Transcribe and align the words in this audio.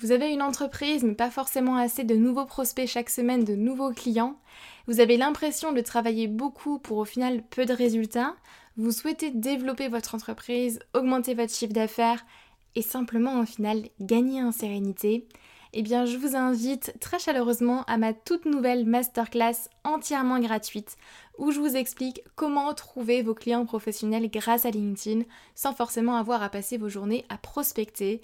vous 0.00 0.12
avez 0.12 0.32
une 0.32 0.42
entreprise 0.42 1.02
mais 1.02 1.14
pas 1.14 1.30
forcément 1.30 1.76
assez 1.76 2.04
de 2.04 2.14
nouveaux 2.14 2.44
prospects 2.44 2.86
chaque 2.86 3.10
semaine, 3.10 3.44
de 3.44 3.54
nouveaux 3.54 3.92
clients. 3.92 4.36
Vous 4.86 5.00
avez 5.00 5.16
l'impression 5.16 5.72
de 5.72 5.80
travailler 5.80 6.28
beaucoup 6.28 6.78
pour 6.78 6.98
au 6.98 7.04
final 7.04 7.42
peu 7.50 7.66
de 7.66 7.72
résultats. 7.72 8.36
Vous 8.76 8.92
souhaitez 8.92 9.30
développer 9.30 9.88
votre 9.88 10.14
entreprise, 10.14 10.78
augmenter 10.94 11.34
votre 11.34 11.52
chiffre 11.52 11.72
d'affaires 11.72 12.24
et 12.76 12.82
simplement 12.82 13.40
au 13.40 13.44
final 13.44 13.88
gagner 14.00 14.42
en 14.42 14.52
sérénité. 14.52 15.26
Eh 15.74 15.82
bien, 15.82 16.06
je 16.06 16.16
vous 16.16 16.34
invite 16.34 16.94
très 16.98 17.18
chaleureusement 17.18 17.82
à 17.84 17.98
ma 17.98 18.14
toute 18.14 18.46
nouvelle 18.46 18.86
masterclass 18.86 19.68
entièrement 19.84 20.38
gratuite 20.38 20.96
où 21.36 21.50
je 21.50 21.60
vous 21.60 21.76
explique 21.76 22.22
comment 22.36 22.72
trouver 22.72 23.22
vos 23.22 23.34
clients 23.34 23.66
professionnels 23.66 24.30
grâce 24.30 24.64
à 24.64 24.70
LinkedIn 24.70 25.24
sans 25.54 25.74
forcément 25.74 26.16
avoir 26.16 26.42
à 26.42 26.48
passer 26.48 26.78
vos 26.78 26.88
journées 26.88 27.26
à 27.28 27.36
prospecter 27.36 28.22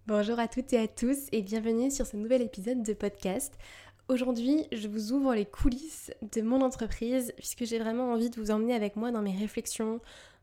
Bonjour 0.08 0.40
à 0.40 0.48
toutes 0.48 0.72
et 0.72 0.80
à 0.80 0.88
tous 0.88 1.28
et 1.34 1.42
bienvenue 1.42 1.92
sur 1.92 2.06
ce 2.06 2.16
nouvel 2.16 2.42
épisode 2.42 2.82
de 2.82 2.94
podcast. 2.94 3.54
Aujourd'hui, 4.08 4.66
je 4.72 4.88
vous 4.88 5.12
ouvre 5.12 5.36
les 5.36 5.46
coulisses 5.46 6.14
de 6.34 6.42
mon 6.42 6.62
entreprise 6.62 7.34
puisque 7.36 7.66
j'ai 7.66 7.78
vraiment 7.78 8.14
envie 8.14 8.30
de 8.30 8.40
vous 8.40 8.50
emmener 8.50 8.74
avec 8.74 8.96
moi 8.96 9.12
dans 9.12 9.22
mes 9.22 9.36
réflexions, 9.36 10.00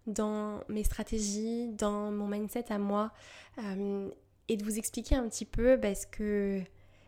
dans 0.07 0.61
mes 0.69 0.85
stratégies, 0.85 1.69
dans 1.69 2.11
mon 2.11 2.29
mindset 2.29 2.71
à 2.71 2.77
moi 2.77 3.11
euh, 3.57 4.11
et 4.51 4.59
de 4.59 4.65
vous 4.65 4.77
expliquer 4.77 5.15
un 5.15 5.27
petit 5.31 5.47
peu 5.47 5.79
bah, 5.79 5.95
ce, 5.95 6.07
que, 6.07 6.61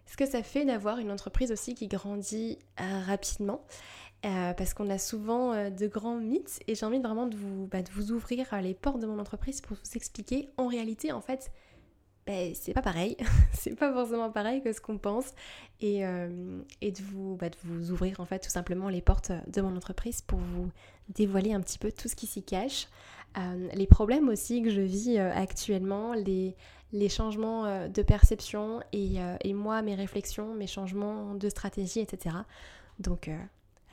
ce 0.07 0.17
que 0.17 0.25
ça 0.25 0.43
fait 0.43 0.65
d'avoir 0.65 0.99
une 0.99 1.13
entreprise 1.13 1.53
aussi 1.53 1.75
qui 1.75 1.89
grandit 1.89 2.59
euh, 2.81 3.01
rapidement. 3.05 3.67
Euh, 4.25 4.55
parce 4.55 4.73
qu'on 4.73 4.89
a 4.89 4.97
souvent 4.97 5.71
de 5.71 5.87
grands 5.87 6.17
mythes 6.17 6.61
et 6.67 6.75
j'ai 6.75 6.87
envie 6.87 7.01
vraiment 7.01 7.29
bah, 7.71 7.83
de 7.83 7.91
vous 7.91 8.13
ouvrir 8.13 8.47
les 8.63 8.73
portes 8.73 8.99
de 8.99 9.07
mon 9.07 9.19
entreprise 9.19 9.61
pour 9.61 9.77
vous 9.77 9.91
expliquer 9.95 10.49
en 10.57 10.69
réalité 10.69 11.13
en 11.13 11.21
fait 11.21 11.53
ben, 12.27 12.53
c'est 12.55 12.73
pas 12.73 12.83
pareil, 12.83 13.17
c'est 13.53 13.77
pas 13.77 13.93
forcément 13.93 14.31
pareil 14.31 14.61
que 14.61 14.73
ce 14.73 14.81
qu'on 14.81 14.99
pense, 14.99 15.33
et, 15.81 16.05
euh, 16.05 16.61
de, 16.83 17.03
vous, 17.03 17.37
bah, 17.37 17.49
de 17.49 17.57
vous 17.63 17.93
ouvrir 17.93 18.19
en 18.19 18.25
fait 18.25 18.41
tout 18.41 18.51
simplement 18.51 18.89
les 18.89 19.01
portes 19.01 19.31
de 19.47 19.61
mon 19.61 19.77
entreprise 19.77 20.23
pour 20.23 20.41
vous 20.41 20.71
dévoiler 21.09 21.53
un 21.53 21.61
petit 21.61 21.79
peu 21.79 21.93
tout 21.93 22.09
ce 22.09 22.17
qui 22.17 22.27
s'y 22.27 22.43
cache, 22.43 22.89
euh, 23.39 23.69
les 23.75 23.87
problèmes 23.87 24.29
aussi 24.29 24.63
que 24.63 24.71
je 24.71 24.81
vis 24.81 25.19
euh, 25.19 25.31
actuellement, 25.33 26.15
les, 26.15 26.57
les 26.93 27.09
changements 27.09 27.89
de 27.89 28.03
perception 28.03 28.81
et, 28.93 29.17
et, 29.43 29.55
moi, 29.55 29.83
mes 29.83 29.95
réflexions, 29.95 30.55
mes 30.55 30.67
changements 30.67 31.35
de 31.35 31.49
stratégie, 31.49 32.01
etc. 32.01 32.37
Donc 32.99 33.31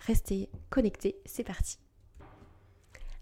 restez 0.08 0.50
connectés, 0.70 1.18
c'est 1.26 1.44
parti. 1.44 1.78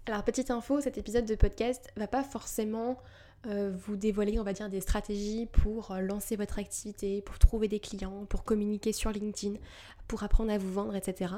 Alors 0.06 0.24
petite 0.24 0.50
info, 0.50 0.80
cet 0.80 0.98
épisode 0.98 1.24
de 1.24 1.34
podcast 1.34 1.88
va 1.96 2.06
pas 2.06 2.22
forcément 2.22 2.98
vous 3.44 3.96
dévoiler, 3.96 4.38
on 4.38 4.44
va 4.44 4.52
dire, 4.52 4.68
des 4.68 4.80
stratégies 4.80 5.46
pour 5.46 5.90
euh, 5.90 6.00
lancer 6.00 6.36
votre 6.36 6.58
activité, 6.58 7.22
pour 7.22 7.38
trouver 7.38 7.68
des 7.68 7.80
clients, 7.80 8.24
pour 8.28 8.44
communiquer 8.44 8.92
sur 8.92 9.10
LinkedIn, 9.10 9.56
pour 10.06 10.22
apprendre 10.22 10.52
à 10.52 10.58
vous 10.58 10.72
vendre, 10.72 10.94
etc. 10.94 11.34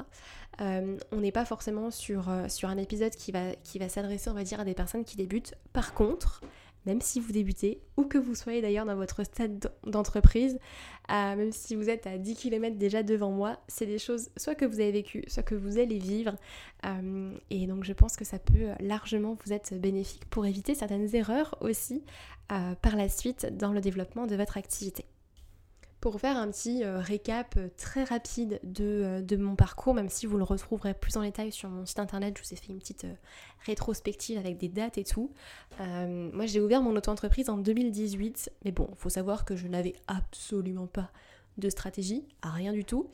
Euh, 0.61 0.97
on 1.11 1.17
n'est 1.17 1.31
pas 1.31 1.45
forcément 1.45 1.91
sur, 1.91 2.31
sur 2.47 2.69
un 2.69 2.77
épisode 2.77 3.15
qui 3.15 3.31
va, 3.31 3.55
qui 3.63 3.79
va 3.79 3.89
s'adresser, 3.89 4.29
on 4.29 4.33
va 4.33 4.43
dire, 4.43 4.59
à 4.59 4.65
des 4.65 4.73
personnes 4.73 5.03
qui 5.03 5.17
débutent. 5.17 5.55
Par 5.73 5.93
contre, 5.93 6.41
même 6.85 7.01
si 7.01 7.19
vous 7.19 7.31
débutez, 7.31 7.81
ou 7.97 8.03
que 8.03 8.17
vous 8.17 8.35
soyez 8.35 8.61
d'ailleurs 8.61 8.85
dans 8.85 8.95
votre 8.95 9.23
stade 9.23 9.71
d'entreprise, 9.85 10.59
même 11.09 11.51
si 11.51 11.75
vous 11.75 11.89
êtes 11.89 12.07
à 12.07 12.17
10 12.17 12.35
km 12.35 12.77
déjà 12.77 13.03
devant 13.03 13.31
moi, 13.31 13.59
c'est 13.67 13.85
des 13.85 13.99
choses 13.99 14.29
soit 14.37 14.55
que 14.55 14.65
vous 14.65 14.79
avez 14.79 14.91
vécues, 14.91 15.23
soit 15.27 15.43
que 15.43 15.55
vous 15.55 15.77
allez 15.77 15.99
vivre. 15.99 16.35
Euh, 16.85 17.35
et 17.49 17.67
donc 17.67 17.83
je 17.83 17.93
pense 17.93 18.15
que 18.15 18.25
ça 18.25 18.39
peut 18.39 18.69
largement 18.79 19.37
vous 19.45 19.53
être 19.53 19.73
bénéfique 19.75 20.25
pour 20.29 20.45
éviter 20.45 20.75
certaines 20.75 21.15
erreurs 21.15 21.55
aussi 21.61 22.03
euh, 22.51 22.75
par 22.75 22.95
la 22.95 23.09
suite 23.09 23.47
dans 23.57 23.71
le 23.71 23.81
développement 23.81 24.27
de 24.27 24.35
votre 24.35 24.57
activité. 24.57 25.05
Pour 26.05 26.19
faire 26.19 26.37
un 26.37 26.51
petit 26.51 26.83
euh, 26.83 26.99
récap 26.99 27.55
euh, 27.57 27.67
très 27.77 28.03
rapide 28.03 28.59
euh, 28.79 29.21
de, 29.21 29.37
mon 29.37 29.55
parcours, 29.55 29.95
même 29.95 30.07
si 30.07 30.27
vous 30.27 30.37
le 30.37 30.43
retrouverez 30.43 30.93
plus 30.93 31.17
en 31.17 31.23
détail 31.23 31.51
sur 31.51 31.67
mon 31.67 31.87
site 31.87 31.97
internet, 31.97 32.37
je 32.37 32.43
vous 32.43 32.53
ai 32.53 32.55
fait 32.57 32.71
une 32.71 32.77
petite 32.77 33.07
rétrospective 33.65 34.37
avec 34.37 34.59
des 34.59 34.69
dates 34.69 34.99
et 34.99 35.03
tout. 35.03 35.31
moi 35.79 36.45
j'ai 36.45 36.61
ouvert 36.61 36.83
mon 36.83 36.95
auto-entreprise 36.95 37.49
en 37.49 37.57
2018, 37.57 38.51
mais 38.65 38.71
bon, 38.71 38.87
faut 38.97 39.09
savoir 39.09 39.45
que 39.45 39.55
je 39.55 39.67
n'avais 39.67 39.95
absolument 40.05 40.85
pas 40.85 41.09
de 41.57 41.71
stratégie, 41.71 42.23
rien 42.43 42.71
du 42.71 42.85
tout. 42.85 43.09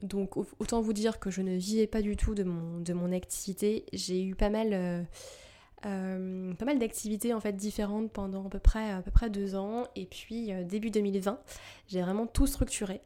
donc 0.00 0.38
autant 0.58 0.80
vous 0.80 0.94
dire 0.94 1.18
que 1.18 1.28
je 1.28 1.42
ne 1.42 1.54
vivais 1.54 1.86
pas 1.86 2.00
du 2.00 2.16
tout 2.16 2.34
de 2.34 2.44
mon, 2.44 2.80
de 2.80 2.94
mon 2.94 3.12
activité. 3.12 3.84
J'ai 3.92 4.24
eu 4.24 4.34
pas 4.34 4.48
mal 4.48 5.06
pas 5.86 6.64
mal 6.64 6.78
d'activités 6.78 7.32
en 7.32 7.40
fait 7.40 7.52
différentes 7.52 8.10
pendant 8.10 8.46
à 8.46 8.48
peu 8.48 8.58
près, 8.58 8.90
à 8.90 9.02
peu 9.02 9.10
près 9.10 9.30
deux 9.30 9.54
ans. 9.54 9.86
Et 9.94 10.06
puis 10.06 10.52
euh, 10.52 10.64
début 10.64 10.90
2020 10.90 11.38
j'ai 11.88 12.02
vraiment 12.02 12.26
tout 12.26 12.46
structuré. 12.46 13.00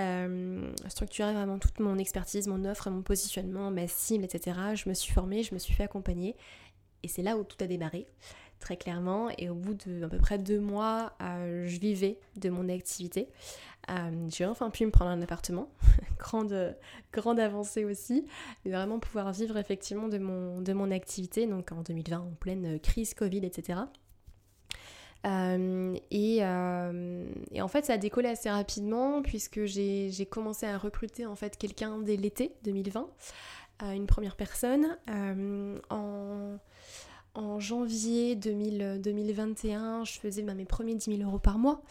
Euh, 0.00 0.72
structuré 0.88 1.34
vraiment 1.34 1.58
toute 1.58 1.78
mon 1.78 1.98
expertise, 1.98 2.46
mon 2.46 2.64
offre, 2.64 2.88
mon 2.90 3.02
positionnement, 3.02 3.70
ma 3.70 3.86
cible, 3.88 4.24
etc. 4.24 4.58
Je 4.74 4.88
me 4.88 4.94
suis 4.94 5.12
formée, 5.12 5.42
je 5.42 5.52
me 5.54 5.58
suis 5.58 5.74
fait 5.74 5.82
accompagner. 5.82 6.34
Et 7.02 7.08
c'est 7.08 7.22
là 7.22 7.36
où 7.36 7.44
tout 7.44 7.56
a 7.60 7.66
démarré 7.66 8.06
très 8.62 8.76
clairement. 8.76 9.28
Et 9.36 9.50
au 9.50 9.54
bout 9.54 9.74
de 9.74 10.04
à 10.04 10.08
peu 10.08 10.18
près 10.18 10.38
deux 10.38 10.60
mois, 10.60 11.12
euh, 11.20 11.66
je 11.66 11.78
vivais 11.78 12.18
de 12.36 12.48
mon 12.48 12.68
activité. 12.70 13.28
Euh, 13.90 14.28
j'ai 14.28 14.46
enfin 14.46 14.70
pu 14.70 14.86
me 14.86 14.92
prendre 14.92 15.10
un 15.10 15.20
appartement, 15.20 15.68
grande, 16.18 16.76
grande 17.12 17.40
avancée 17.40 17.84
aussi, 17.84 18.24
mais 18.64 18.70
vraiment 18.70 19.00
pouvoir 19.00 19.32
vivre 19.32 19.56
effectivement 19.56 20.08
de 20.08 20.18
mon, 20.18 20.60
de 20.60 20.72
mon 20.72 20.90
activité, 20.92 21.46
donc 21.46 21.72
en 21.72 21.82
2020 21.82 22.18
en 22.18 22.30
pleine 22.38 22.78
crise 22.78 23.12
Covid, 23.12 23.44
etc. 23.44 23.80
et, 25.24 26.36
et, 26.36 26.42
en 27.62 27.68
fait, 27.68 27.84
ça 27.84 27.94
a 27.94 27.98
décollé 27.98 28.28
assez 28.28 28.50
rapidement 28.50 29.20
puisque 29.22 29.64
j'ai 29.64 30.28
commencé 30.30 30.66
à 30.66 30.78
recruter 30.78 31.26
en 31.26 31.34
fait 31.34 31.56
quelqu'un 31.56 31.98
dès 31.98 32.16
l'été 32.16 32.54
2020, 32.62 33.08
une 33.82 34.06
première 34.06 34.36
personne. 34.36 34.96
en 35.90 36.58
en 37.34 37.60
janvier 37.60 38.36
2021, 38.36 40.04
je 40.04 40.18
faisais 40.18 40.42
bah, 40.42 40.54
mes 40.54 40.66
premiers 40.66 40.94
10 40.94 41.16
000 41.16 41.28
euros 41.28 41.38
par 41.38 41.58
mois. 41.58 41.82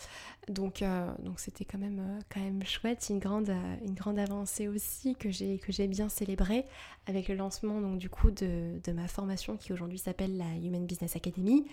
Donc 0.48 0.82
euh, 0.82 1.08
donc 1.20 1.40
c'était 1.40 1.66
quand 1.66 1.78
même, 1.78 2.00
euh, 2.00 2.20
quand 2.30 2.40
même 2.40 2.64
chouette, 2.64 3.08
une 3.10 3.20
grande, 3.20 3.50
euh, 3.50 3.76
une 3.86 3.94
grande 3.94 4.20
avancée 4.20 4.68
aussi 4.68 5.16
que 5.16 5.30
j'ai, 5.30 5.60
que 5.60 5.72
j'ai 5.72 5.88
bien 5.88 6.10
célébrée 6.10 6.66
avec 7.08 7.28
le 7.28 7.36
lancement 7.36 7.80
donc, 7.80 7.98
du 7.98 8.10
coup 8.10 8.32
de, 8.32 8.80
de 8.84 8.92
ma 8.92 9.08
formation 9.08 9.58
qui 9.58 9.72
aujourd'hui 9.74 10.00
s'appelle 10.00 10.38
la 10.38 10.46
Human 10.64 10.86
Business 10.86 11.16
Academy. 11.16 11.66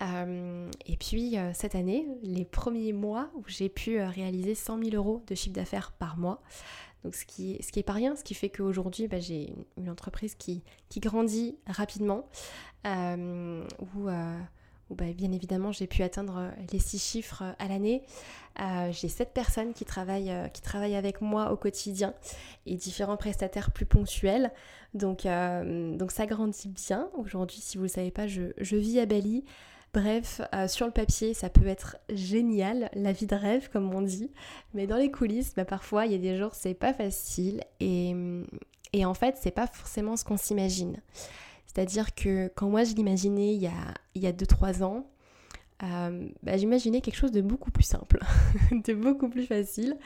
et 0.00 0.96
puis 0.98 1.36
cette 1.54 1.76
année, 1.76 2.06
les 2.22 2.44
premiers 2.44 2.92
mois 2.92 3.30
où 3.36 3.44
j'ai 3.46 3.68
pu 3.68 4.00
réaliser 4.00 4.56
100 4.56 4.82
000 4.82 4.96
euros 4.96 5.22
de 5.28 5.34
chiffre 5.36 5.54
d'affaires 5.54 5.92
par 5.92 6.16
mois. 6.16 6.42
Donc 7.04 7.14
ce 7.14 7.24
qui, 7.24 7.58
ce 7.62 7.72
qui 7.72 7.82
pas 7.82 7.92
rien, 7.92 8.14
ce 8.16 8.24
qui 8.24 8.34
fait 8.34 8.48
qu'aujourd'hui 8.48 9.08
bah, 9.08 9.18
j'ai 9.18 9.52
une 9.76 9.90
entreprise 9.90 10.34
qui, 10.34 10.62
qui 10.88 11.00
grandit 11.00 11.56
rapidement, 11.66 12.28
euh, 12.86 13.64
où, 13.94 14.08
euh, 14.08 14.38
bah, 14.90 15.12
bien 15.14 15.32
évidemment 15.32 15.72
j'ai 15.72 15.86
pu 15.86 16.02
atteindre 16.02 16.52
les 16.72 16.78
six 16.78 16.98
chiffres 16.98 17.42
à 17.58 17.68
l'année. 17.68 18.02
Euh, 18.60 18.92
j'ai 18.92 19.08
sept 19.08 19.32
personnes 19.32 19.72
qui 19.72 19.84
travaillent, 19.84 20.34
qui 20.52 20.62
travaillent 20.62 20.96
avec 20.96 21.20
moi 21.20 21.52
au 21.52 21.56
quotidien 21.56 22.14
et 22.66 22.76
différents 22.76 23.16
prestataires 23.16 23.70
plus 23.70 23.86
ponctuels. 23.86 24.52
Donc, 24.94 25.22
donc 25.24 26.12
ça 26.12 26.26
grandit 26.26 26.68
bien. 26.68 27.08
Aujourd'hui, 27.14 27.58
si 27.60 27.78
vous 27.78 27.84
ne 27.84 27.88
le 27.88 27.92
savez 27.92 28.10
pas, 28.10 28.26
je, 28.26 28.52
je 28.58 28.76
vis 28.76 29.00
à 29.00 29.06
Bali. 29.06 29.44
Bref, 29.94 30.40
euh, 30.54 30.68
sur 30.68 30.86
le 30.86 30.92
papier, 30.92 31.34
ça 31.34 31.50
peut 31.50 31.66
être 31.66 31.98
génial, 32.10 32.88
la 32.94 33.12
vie 33.12 33.26
de 33.26 33.34
rêve 33.34 33.68
comme 33.70 33.94
on 33.94 34.00
dit, 34.00 34.30
mais 34.72 34.86
dans 34.86 34.96
les 34.96 35.10
coulisses, 35.10 35.54
bah, 35.54 35.66
parfois 35.66 36.06
il 36.06 36.12
y 36.12 36.14
a 36.14 36.18
des 36.18 36.38
jours 36.38 36.54
c'est 36.54 36.72
pas 36.72 36.94
facile 36.94 37.62
et, 37.78 38.14
et 38.94 39.04
en 39.04 39.12
fait 39.12 39.36
c'est 39.38 39.50
pas 39.50 39.66
forcément 39.66 40.16
ce 40.16 40.24
qu'on 40.24 40.38
s'imagine. 40.38 40.96
C'est-à-dire 41.66 42.14
que 42.14 42.50
quand 42.54 42.70
moi 42.70 42.84
je 42.84 42.94
l'imaginais 42.94 43.54
il 43.54 43.60
y 43.60 44.26
a 44.26 44.32
2-3 44.32 44.82
ans, 44.82 45.06
euh, 45.82 46.28
bah, 46.42 46.56
j'imaginais 46.56 47.00
quelque 47.00 47.16
chose 47.16 47.32
de 47.32 47.40
beaucoup 47.40 47.70
plus 47.70 47.84
simple, 47.84 48.20
de 48.70 48.94
beaucoup 48.94 49.28
plus 49.28 49.46
facile. 49.46 49.96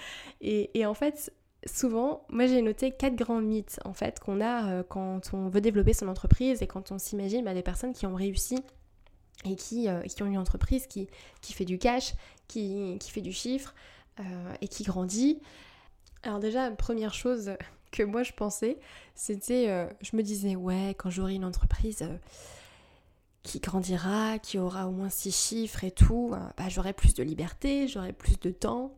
Et, 0.41 0.87
en 0.87 0.94
fait, 0.94 1.33
souvent, 1.67 2.25
moi 2.31 2.47
j'ai 2.47 2.62
noté 2.62 2.93
quatre 2.93 3.17
grands 3.17 3.41
mythes 3.41 3.79
en 3.85 3.93
fait 3.93 4.21
qu'on 4.21 4.41
a 4.41 4.71
euh, 4.71 4.83
quand 4.83 5.33
on 5.33 5.49
veut 5.49 5.61
développer 5.61 5.93
son 5.93 6.09
entreprise 6.09 6.62
et 6.62 6.67
quand 6.67 6.93
on 6.93 6.99
s'imagine 6.99 7.44
bah, 7.44 7.55
des 7.55 7.62
personnes 7.62 7.93
qui 7.93 8.06
ont 8.06 8.15
réussi 8.15 8.59
et 9.44 9.56
qui, 9.56 9.88
euh, 9.88 10.03
qui 10.03 10.23
ont 10.23 10.27
une 10.27 10.38
entreprise 10.38 10.87
qui, 10.87 11.09
qui 11.41 11.53
fait 11.53 11.65
du 11.65 11.79
cash, 11.79 12.15
qui, 12.49 12.97
qui 12.99 13.11
fait 13.11 13.21
du 13.21 13.33
chiffre 13.33 13.75
euh, 14.21 14.55
et 14.61 14.69
qui 14.69 14.85
grandit. 14.85 15.41
Alors 16.23 16.41
déjà, 16.41 16.71
première 16.71 17.15
chose 17.15 17.53
que 17.93 18.03
moi 18.03 18.23
je 18.23 18.33
pensais, 18.33 18.79
c'était, 19.15 19.69
euh, 19.69 19.87
je 20.00 20.17
me 20.17 20.23
disais, 20.23 20.56
ouais, 20.56 20.94
quand 20.99 21.11
j'aurai 21.11 21.35
une 21.35 21.44
entreprise 21.44 22.09
qui 23.43 23.61
grandira, 23.61 24.38
qui 24.41 24.59
aura 24.59 24.88
au 24.88 24.91
moins 24.91 25.11
six 25.11 25.31
chiffres 25.31 25.85
et 25.85 25.93
tout, 25.93 26.35
bah, 26.56 26.69
j'aurai 26.69 26.93
plus 26.93 27.15
de 27.15 27.23
liberté, 27.23 27.87
j'aurai 27.87 28.12
plus 28.12 28.41
de 28.41 28.50
temps. 28.50 28.93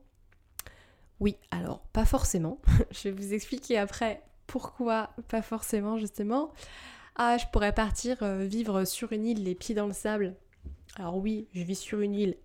Oui, 1.20 1.37
alors 1.50 1.81
pas 1.93 2.06
forcément. 2.06 2.58
je 2.90 3.08
vais 3.08 3.11
vous 3.11 3.35
expliquer 3.35 3.76
après 3.76 4.23
pourquoi 4.46 5.11
pas 5.29 5.43
forcément 5.43 5.99
justement. 5.99 6.52
Ah, 7.20 7.37
je 7.37 7.47
pourrais 7.53 7.73
partir 7.73 8.23
euh, 8.23 8.44
vivre 8.44 8.85
sur 8.85 9.12
une 9.12 9.26
île, 9.26 9.43
les 9.43 9.56
pieds 9.56 9.75
dans 9.75 9.88
le 9.88 9.93
sable. 9.93 10.37
Alors 10.97 11.17
oui, 11.17 11.49
je 11.53 11.65
vis 11.65 11.75
sur 11.75 12.00
une 12.00 12.15
île. 12.15 12.37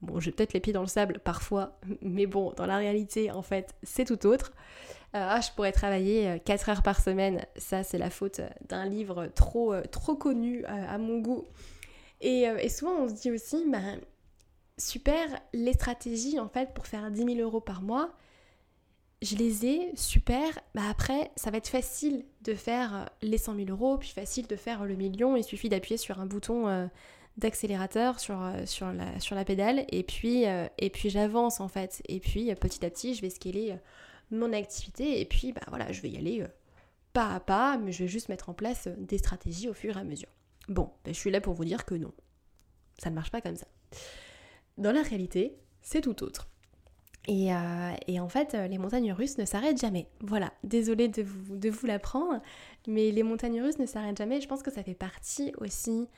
Bon, 0.00 0.20
j'ai 0.20 0.30
peut-être 0.30 0.52
les 0.52 0.60
pieds 0.60 0.72
dans 0.72 0.82
le 0.82 0.86
sable 0.86 1.18
parfois, 1.18 1.80
mais 2.02 2.26
bon, 2.26 2.52
dans 2.56 2.66
la 2.66 2.76
réalité, 2.76 3.32
en 3.32 3.42
fait, 3.42 3.74
c'est 3.82 4.04
tout 4.04 4.24
autre. 4.28 4.52
Euh, 5.16 5.26
ah, 5.28 5.40
je 5.40 5.50
pourrais 5.50 5.72
travailler 5.72 6.40
4 6.44 6.68
euh, 6.68 6.72
heures 6.72 6.82
par 6.84 7.00
semaine. 7.00 7.44
Ça, 7.56 7.82
c'est 7.82 7.98
la 7.98 8.10
faute 8.10 8.40
d'un 8.68 8.86
livre 8.86 9.26
trop, 9.34 9.74
trop 9.90 10.14
connu 10.14 10.64
à 10.66 10.96
mon 10.98 11.18
goût. 11.18 11.48
Et, 12.20 12.42
et, 12.42 12.68
souvent, 12.68 12.92
on 13.00 13.08
se 13.08 13.14
dit 13.14 13.32
aussi, 13.32 13.64
bah, 13.68 13.80
super, 14.78 15.26
les 15.52 15.72
stratégies, 15.72 16.38
en 16.38 16.48
fait, 16.48 16.72
pour 16.74 16.86
faire 16.86 17.10
10 17.10 17.24
000 17.24 17.40
euros 17.40 17.60
par 17.60 17.82
mois, 17.82 18.14
je 19.22 19.36
les 19.36 19.66
ai, 19.66 19.92
super. 19.96 20.58
Bah 20.74 20.82
après, 20.90 21.30
ça 21.36 21.50
va 21.50 21.58
être 21.58 21.68
facile 21.68 22.24
de 22.42 22.54
faire 22.54 22.94
euh, 22.94 23.04
les 23.22 23.38
100 23.38 23.54
000 23.54 23.68
euros, 23.70 23.96
puis 23.96 24.08
facile 24.08 24.48
de 24.48 24.56
faire 24.56 24.84
le 24.84 24.96
million. 24.96 25.36
Il 25.36 25.44
suffit 25.44 25.68
d'appuyer 25.68 25.96
sur 25.96 26.18
un 26.18 26.26
bouton 26.26 26.66
euh, 26.66 26.86
d'accélérateur 27.36 28.18
sur, 28.18 28.42
euh, 28.42 28.92
la, 29.30 29.44
pédale, 29.44 29.84
et 29.90 30.02
puis, 30.02 30.44
et 30.44 30.90
puis 30.90 31.08
j'avance 31.08 31.60
en 31.60 31.68
fait. 31.68 32.02
Et 32.08 32.20
puis 32.20 32.52
petit 32.56 32.84
à 32.84 32.90
petit, 32.90 33.14
je 33.14 33.22
vais 33.22 33.30
scaler 33.30 33.76
mon 34.30 34.52
activité, 34.52 35.20
et 35.20 35.24
puis 35.24 35.52
bah 35.52 35.62
voilà, 35.68 35.90
je 35.92 36.02
vais 36.02 36.10
y 36.10 36.18
aller 36.18 36.44
pas 37.12 37.34
à 37.34 37.40
pas, 37.40 37.78
mais 37.78 37.92
je 37.92 38.02
vais 38.02 38.08
juste 38.08 38.28
mettre 38.28 38.48
en 38.48 38.54
place 38.54 38.88
des 38.98 39.18
stratégies 39.18 39.68
au 39.68 39.74
fur 39.74 39.96
et 39.96 40.00
à 40.00 40.04
mesure. 40.04 40.28
Bon, 40.68 40.90
bah, 41.04 41.12
je 41.12 41.18
suis 41.18 41.30
là 41.30 41.40
pour 41.40 41.54
vous 41.54 41.64
dire 41.64 41.84
que 41.84 41.94
non, 41.94 42.12
ça 42.98 43.08
ne 43.08 43.14
marche 43.14 43.30
pas 43.30 43.40
comme 43.40 43.56
ça. 43.56 43.66
Dans 44.78 44.92
la 44.92 45.02
réalité, 45.02 45.56
c'est 45.80 46.00
tout 46.00 46.22
autre. 46.22 46.51
Euh, 47.28 47.92
et, 48.08 48.20
en 48.20 48.28
fait, 48.28 48.54
les 48.54 48.78
montagnes 48.78 49.12
russes 49.12 49.38
ne 49.38 49.44
s'arrêtent 49.44 49.80
jamais. 49.80 50.08
Voilà, 50.20 50.52
désolée 50.64 51.08
de 51.08 51.22
vous, 51.22 51.56
de 51.56 51.70
vous 51.70 51.86
l'apprendre, 51.86 52.40
mais 52.86 53.10
les 53.10 53.22
montagnes 53.22 53.62
russes 53.62 53.78
ne 53.78 53.86
s'arrêtent 53.86 54.18
jamais. 54.18 54.40
Je 54.40 54.48
pense 54.48 54.62
que 54.62 54.72
ça 54.72 54.82
fait 54.82 54.94
partie 54.94 55.52
aussi 55.58 56.08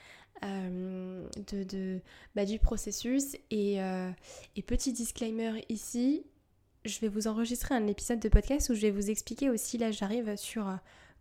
euh, 0.42 1.26
de, 1.52 2.00
bah, 2.34 2.44
du 2.44 2.58
processus. 2.58 3.36
Euh, 3.52 4.10
et, 4.56 4.62
petit 4.62 4.92
disclaimer 4.92 5.64
ici, 5.68 6.24
je 6.84 6.98
vais 7.00 7.08
vous 7.08 7.28
enregistrer 7.28 7.74
un 7.74 7.86
épisode 7.86 8.20
de 8.20 8.28
podcast 8.28 8.68
où 8.70 8.74
je 8.74 8.80
vais 8.80 8.90
vous 8.90 9.10
expliquer 9.10 9.48
aussi, 9.48 9.78
là 9.78 9.90
j'arrive 9.90 10.36
sur 10.36 10.66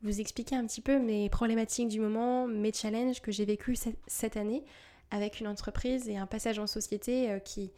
vous 0.02 0.20
expliquer 0.20 0.58
un 0.58 0.66
petit 0.66 0.82
peu 0.82 1.00
mes 1.00 1.30
problématiques 1.30 1.88
du 1.88 2.02
moment, 2.02 2.48
mes 2.48 2.74
challenges 2.74 3.22
que 3.22 3.32
j'ai 3.32 3.46
vécu 3.46 3.78
cette 4.08 4.36
année 4.36 4.66
avec 5.12 5.40
une 5.40 5.48
entreprise 5.48 6.10
et 6.10 6.18
un 6.18 6.26
passage 6.26 6.60
en 6.60 6.68
société 6.68 7.40
qui 7.46 7.72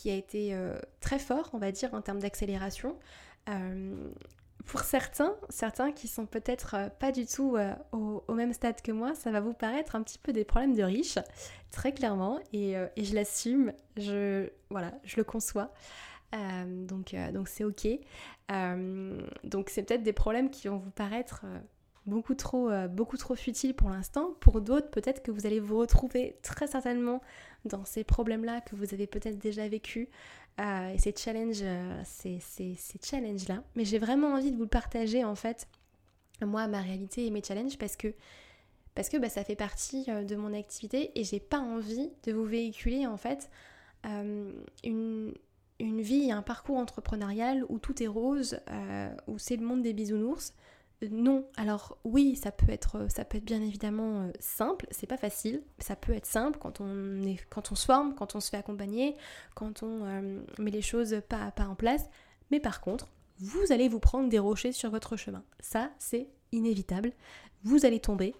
qui 0.00 0.08
a 0.10 0.14
été 0.14 0.54
euh, 0.54 0.78
très 1.00 1.18
fort, 1.18 1.50
on 1.52 1.58
va 1.58 1.72
dire, 1.72 1.92
en 1.92 2.00
termes 2.00 2.20
d'accélération. 2.20 2.96
Euh, 3.50 4.10
pour 4.64 4.80
certains, 4.80 5.34
certains 5.50 5.92
qui 5.92 6.08
sont 6.08 6.24
peut-être 6.24 6.74
euh, 6.74 6.88
pas 6.88 7.12
du 7.12 7.26
tout 7.26 7.58
au, 7.92 8.34
même 8.34 8.54
stade 8.54 8.80
que 8.80 8.92
moi, 8.92 9.14
ça 9.14 9.30
va 9.30 9.40
vous 9.40 9.52
paraître 9.52 9.96
un 9.96 10.02
petit 10.02 10.18
peu 10.18 10.32
des 10.32 10.44
problèmes 10.44 10.74
de 10.74 10.82
riches, 10.82 11.18
très 11.70 11.92
clairement, 11.92 12.38
et, 12.54 12.72
et 12.72 13.04
je 13.04 13.14
l'assume, 13.14 13.74
je, 13.98 14.48
voilà, 14.70 14.92
je 15.04 15.16
le 15.18 15.24
conçois. 15.24 15.70
donc 16.66 17.14
donc 17.34 17.48
c'est 17.48 17.64
ok. 17.64 17.86
donc 19.44 19.68
c'est 19.68 19.82
peut-être 19.82 20.02
des 20.02 20.14
problèmes 20.14 20.48
qui 20.50 20.68
vont 20.68 20.78
vous 20.78 20.92
paraître 20.92 21.44
beaucoup 22.06 22.34
trop, 22.34 22.70
beaucoup 22.88 23.16
trop 23.16 23.34
futiles 23.34 23.74
pour 23.74 23.90
l'instant. 23.90 24.34
Pour 24.40 24.60
d'autres, 24.60 24.90
peut-être 24.90 25.22
que 25.22 25.30
vous 25.30 25.46
allez 25.46 25.60
vous 25.60 25.78
retrouver 25.78 26.36
très 26.42 26.66
certainement 26.66 27.20
dans 27.64 27.84
ces 27.84 28.04
problèmes-là 28.04 28.60
que 28.62 28.74
vous 28.74 28.94
avez 28.94 29.06
peut-être 29.06 29.38
déjà 29.38 29.68
vécu, 29.68 30.08
euh, 30.60 30.92
et 30.92 30.98
ces 30.98 31.14
challenges, 31.16 31.62
euh, 31.62 32.02
ces, 32.04 32.38
ces, 32.40 32.76
challenges-là. 33.02 33.62
Mais 33.76 33.84
j'ai 33.84 33.98
vraiment 33.98 34.34
envie 34.34 34.50
de 34.50 34.56
vous 34.56 34.64
le 34.64 34.68
partager 34.68 35.24
en 35.24 35.34
fait, 35.34 35.68
moi, 36.42 36.66
ma 36.68 36.80
réalité 36.80 37.26
et 37.26 37.30
mes 37.30 37.42
challenges, 37.42 37.78
parce 37.78 37.96
que 37.96 38.14
parce 38.94 39.08
que 39.08 39.16
bah, 39.16 39.28
ça 39.28 39.44
fait 39.44 39.56
partie 39.56 40.04
euh, 40.08 40.24
de 40.24 40.36
mon 40.36 40.52
activité 40.52 41.12
et 41.18 41.24
j'ai 41.24 41.40
pas 41.40 41.60
envie 41.60 42.10
de 42.24 42.32
vous 42.32 42.44
véhiculer 42.44 43.06
en 43.06 43.16
fait 43.16 43.50
une, 44.82 45.34
une 45.78 46.00
vie, 46.00 46.32
un 46.32 46.40
parcours 46.40 46.78
entrepreneurial 46.78 47.66
où 47.68 47.78
tout 47.78 48.02
est 48.02 48.06
rose, 48.06 48.58
où 49.26 49.38
c'est 49.38 49.56
le 49.56 49.66
monde 49.66 49.82
des 49.82 49.92
bisounours 49.92 50.54
non. 51.08 51.46
Alors 51.56 51.98
oui, 52.04 52.36
ça 52.36 52.52
peut 52.52 52.70
être, 52.70 53.06
ça 53.08 53.24
peut 53.24 53.38
être 53.38 53.44
bien 53.44 53.62
évidemment 53.62 54.22
euh, 54.22 54.32
simple. 54.38 54.86
C'est 54.90 55.06
pas 55.06 55.16
facile. 55.16 55.62
Ça 55.78 55.96
peut 55.96 56.12
être 56.12 56.26
simple 56.26 56.58
quand 56.58 56.80
on 56.80 57.22
est, 57.22 57.38
quand 57.48 57.72
on 57.72 57.74
se 57.74 57.86
forme, 57.86 58.14
quand 58.14 58.34
on 58.34 58.40
se 58.40 58.50
fait 58.50 58.58
accompagner, 58.58 59.16
quand 59.54 59.82
on 59.82 60.04
euh, 60.04 60.40
met 60.58 60.70
les 60.70 60.82
choses 60.82 61.22
pas 61.28 61.44
à 61.46 61.50
pas 61.50 61.66
en 61.66 61.74
place. 61.74 62.10
Mais 62.50 62.60
par 62.60 62.80
contre, 62.80 63.08
vous 63.38 63.72
allez 63.72 63.88
vous 63.88 64.00
prendre 64.00 64.28
des 64.28 64.38
rochers 64.38 64.72
sur 64.72 64.90
votre 64.90 65.16
chemin. 65.16 65.42
Ça, 65.60 65.90
c'est 65.98 66.28
inévitable. 66.52 67.12
Vous 67.62 67.86
allez 67.86 68.00
tomber. 68.00 68.34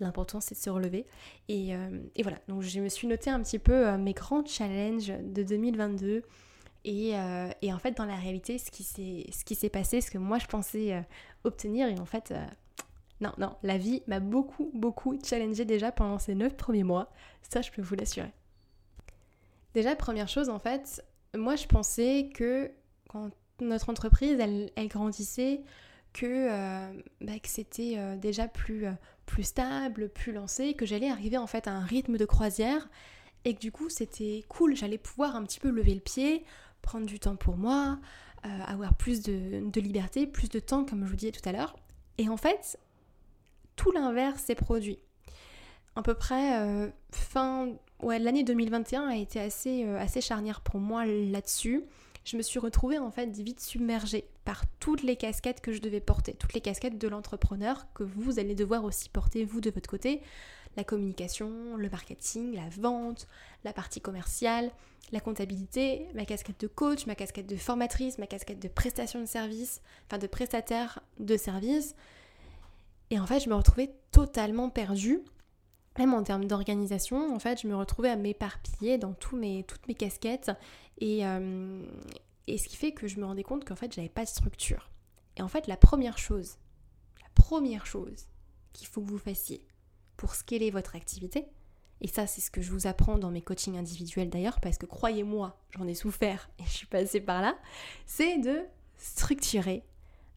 L'important, 0.00 0.40
c'est 0.40 0.54
de 0.54 0.60
se 0.60 0.70
relever. 0.70 1.06
Et, 1.48 1.74
euh, 1.74 2.00
et, 2.16 2.22
voilà. 2.22 2.38
Donc, 2.48 2.62
je 2.62 2.80
me 2.80 2.88
suis 2.88 3.06
noté 3.06 3.30
un 3.30 3.40
petit 3.42 3.58
peu 3.58 3.96
mes 3.98 4.14
grands 4.14 4.44
challenges 4.44 5.12
de 5.22 5.42
2022. 5.42 6.22
Euh, 6.86 7.50
et, 7.62 7.72
en 7.72 7.78
fait, 7.78 7.96
dans 7.96 8.04
la 8.04 8.16
réalité, 8.16 8.58
ce 8.58 8.70
qui 8.70 9.54
s'est 9.54 9.68
passé, 9.68 10.00
ce 10.00 10.10
que 10.10 10.18
moi 10.18 10.38
je 10.38 10.46
pensais 10.46 10.94
euh, 10.94 11.00
obtenir, 11.44 11.88
et 11.88 11.98
en 11.98 12.06
fait, 12.06 12.32
euh, 12.32 12.44
non, 13.20 13.32
non, 13.38 13.56
la 13.62 13.78
vie 13.78 14.02
m'a 14.06 14.20
beaucoup, 14.20 14.70
beaucoup 14.74 15.18
challengé 15.24 15.64
déjà 15.64 15.92
pendant 15.92 16.18
ces 16.18 16.34
neuf 16.34 16.56
premiers 16.56 16.84
mois. 16.84 17.12
Ça, 17.42 17.62
je 17.62 17.70
peux 17.70 17.82
vous 17.82 17.94
l'assurer. 17.94 18.32
Déjà, 19.74 19.94
première 19.94 20.28
chose, 20.28 20.48
en 20.48 20.58
fait, 20.58 21.04
moi 21.34 21.56
je 21.56 21.66
pensais 21.66 22.30
que 22.34 22.70
quand 23.08 23.30
notre 23.60 23.88
entreprise, 23.88 24.38
elle, 24.40 24.88
grandissait, 24.88 25.62
que, 26.12 26.92
bah, 27.22 27.38
que 27.38 27.48
c'était 27.48 28.16
déjà 28.16 28.48
plus, 28.48 28.86
plus 29.24 29.44
stable, 29.44 30.10
plus 30.10 30.32
lancé, 30.32 30.74
que 30.74 30.84
j'allais 30.84 31.08
arriver 31.08 31.38
en 31.38 31.46
fait 31.46 31.68
à 31.68 31.72
un 31.72 31.84
rythme 31.84 32.18
de 32.18 32.26
croisière 32.26 32.86
et 33.44 33.54
que 33.54 33.60
du 33.60 33.72
coup 33.72 33.88
c'était 33.88 34.44
cool, 34.48 34.76
j'allais 34.76 34.98
pouvoir 34.98 35.36
un 35.36 35.44
petit 35.44 35.60
peu 35.60 35.70
lever 35.70 35.94
le 35.94 36.00
pied, 36.00 36.44
prendre 36.82 37.06
du 37.06 37.18
temps 37.18 37.36
pour 37.36 37.56
moi, 37.56 37.98
euh, 38.44 38.48
avoir 38.66 38.94
plus 38.94 39.22
de, 39.22 39.80
liberté, 39.80 40.26
plus 40.26 40.48
de 40.48 40.58
temps 40.58 40.84
comme 40.84 41.04
je 41.04 41.10
vous 41.10 41.16
disais 41.16 41.32
tout 41.32 41.48
à 41.48 41.52
l'heure. 41.52 41.76
Et 42.18 42.28
en 42.28 42.36
fait, 42.36 42.78
tout 43.76 43.92
l'inverse 43.92 44.42
s'est 44.42 44.54
produit. 44.54 44.98
À 45.96 46.02
peu 46.02 46.14
près 46.14 46.60
euh, 46.60 46.90
fin... 47.10 47.68
L'année 48.02 48.42
2021 48.42 49.06
a 49.06 49.16
été 49.16 49.38
assez, 49.38 49.84
euh, 49.84 49.96
assez 49.96 50.20
charnière 50.20 50.60
pour 50.60 50.80
moi 50.80 51.06
là-dessus. 51.06 51.84
Je 52.24 52.36
me 52.36 52.42
suis 52.42 52.58
retrouvée 52.58 52.98
en 52.98 53.12
fait 53.12 53.30
vite 53.30 53.60
submergée 53.60 54.28
par 54.44 54.64
toutes 54.80 55.04
les 55.04 55.14
casquettes 55.14 55.60
que 55.60 55.72
je 55.72 55.80
devais 55.80 56.00
porter, 56.00 56.34
toutes 56.34 56.52
les 56.52 56.60
casquettes 56.60 56.98
de 56.98 57.08
l'entrepreneur 57.08 57.86
que 57.94 58.02
vous 58.02 58.40
allez 58.40 58.56
devoir 58.56 58.82
aussi 58.82 59.08
porter 59.08 59.44
vous 59.44 59.60
de 59.60 59.70
votre 59.70 59.88
côté 59.88 60.20
la 60.76 60.84
communication, 60.84 61.76
le 61.76 61.88
marketing, 61.90 62.54
la 62.54 62.68
vente, 62.70 63.28
la 63.64 63.72
partie 63.72 64.00
commerciale, 64.00 64.70
la 65.10 65.20
comptabilité, 65.20 66.08
ma 66.14 66.24
casquette 66.24 66.60
de 66.60 66.66
coach, 66.66 67.06
ma 67.06 67.14
casquette 67.14 67.46
de 67.46 67.56
formatrice, 67.56 68.18
ma 68.18 68.26
casquette 68.26 68.60
de 68.60 68.68
prestation 68.68 69.20
de 69.20 69.26
service, 69.26 69.82
enfin 70.06 70.18
de 70.18 70.26
prestataire 70.26 71.00
de 71.18 71.36
service. 71.36 71.94
Et 73.10 73.18
en 73.18 73.26
fait, 73.26 73.40
je 73.40 73.50
me 73.50 73.54
retrouvais 73.54 73.94
totalement 74.10 74.70
perdue. 74.70 75.20
Même 75.98 76.14
en 76.14 76.22
termes 76.22 76.46
d'organisation, 76.46 77.34
en 77.34 77.38
fait, 77.38 77.60
je 77.60 77.66
me 77.66 77.76
retrouvais 77.76 78.08
à 78.08 78.16
m'éparpiller 78.16 78.96
dans 78.96 79.12
tous 79.12 79.36
mes, 79.36 79.64
toutes 79.64 79.86
mes 79.86 79.94
casquettes. 79.94 80.50
Et, 80.98 81.26
euh, 81.26 81.84
et 82.46 82.56
ce 82.56 82.68
qui 82.68 82.76
fait 82.76 82.92
que 82.92 83.06
je 83.06 83.20
me 83.20 83.26
rendais 83.26 83.42
compte 83.42 83.66
qu'en 83.66 83.76
fait, 83.76 83.92
j'avais 83.94 84.08
pas 84.08 84.24
de 84.24 84.28
structure. 84.28 84.90
Et 85.36 85.42
en 85.42 85.48
fait, 85.48 85.66
la 85.66 85.76
première 85.76 86.16
chose, 86.16 86.56
la 87.20 87.28
première 87.34 87.84
chose 87.84 88.28
qu'il 88.72 88.86
faut 88.86 89.02
que 89.02 89.10
vous 89.10 89.18
fassiez, 89.18 89.62
pour 90.22 90.36
scaler 90.36 90.70
votre 90.70 90.94
activité. 90.94 91.46
Et 92.00 92.06
ça, 92.06 92.28
c'est 92.28 92.40
ce 92.40 92.52
que 92.52 92.62
je 92.62 92.70
vous 92.70 92.86
apprends 92.86 93.18
dans 93.18 93.32
mes 93.32 93.42
coachings 93.42 93.76
individuels 93.76 94.30
d'ailleurs, 94.30 94.60
parce 94.60 94.78
que 94.78 94.86
croyez-moi, 94.86 95.60
j'en 95.70 95.88
ai 95.88 95.94
souffert 95.94 96.48
et 96.60 96.62
je 96.62 96.70
suis 96.70 96.86
passée 96.86 97.20
par 97.20 97.42
là, 97.42 97.56
c'est 98.06 98.38
de 98.38 98.60
structurer 98.98 99.82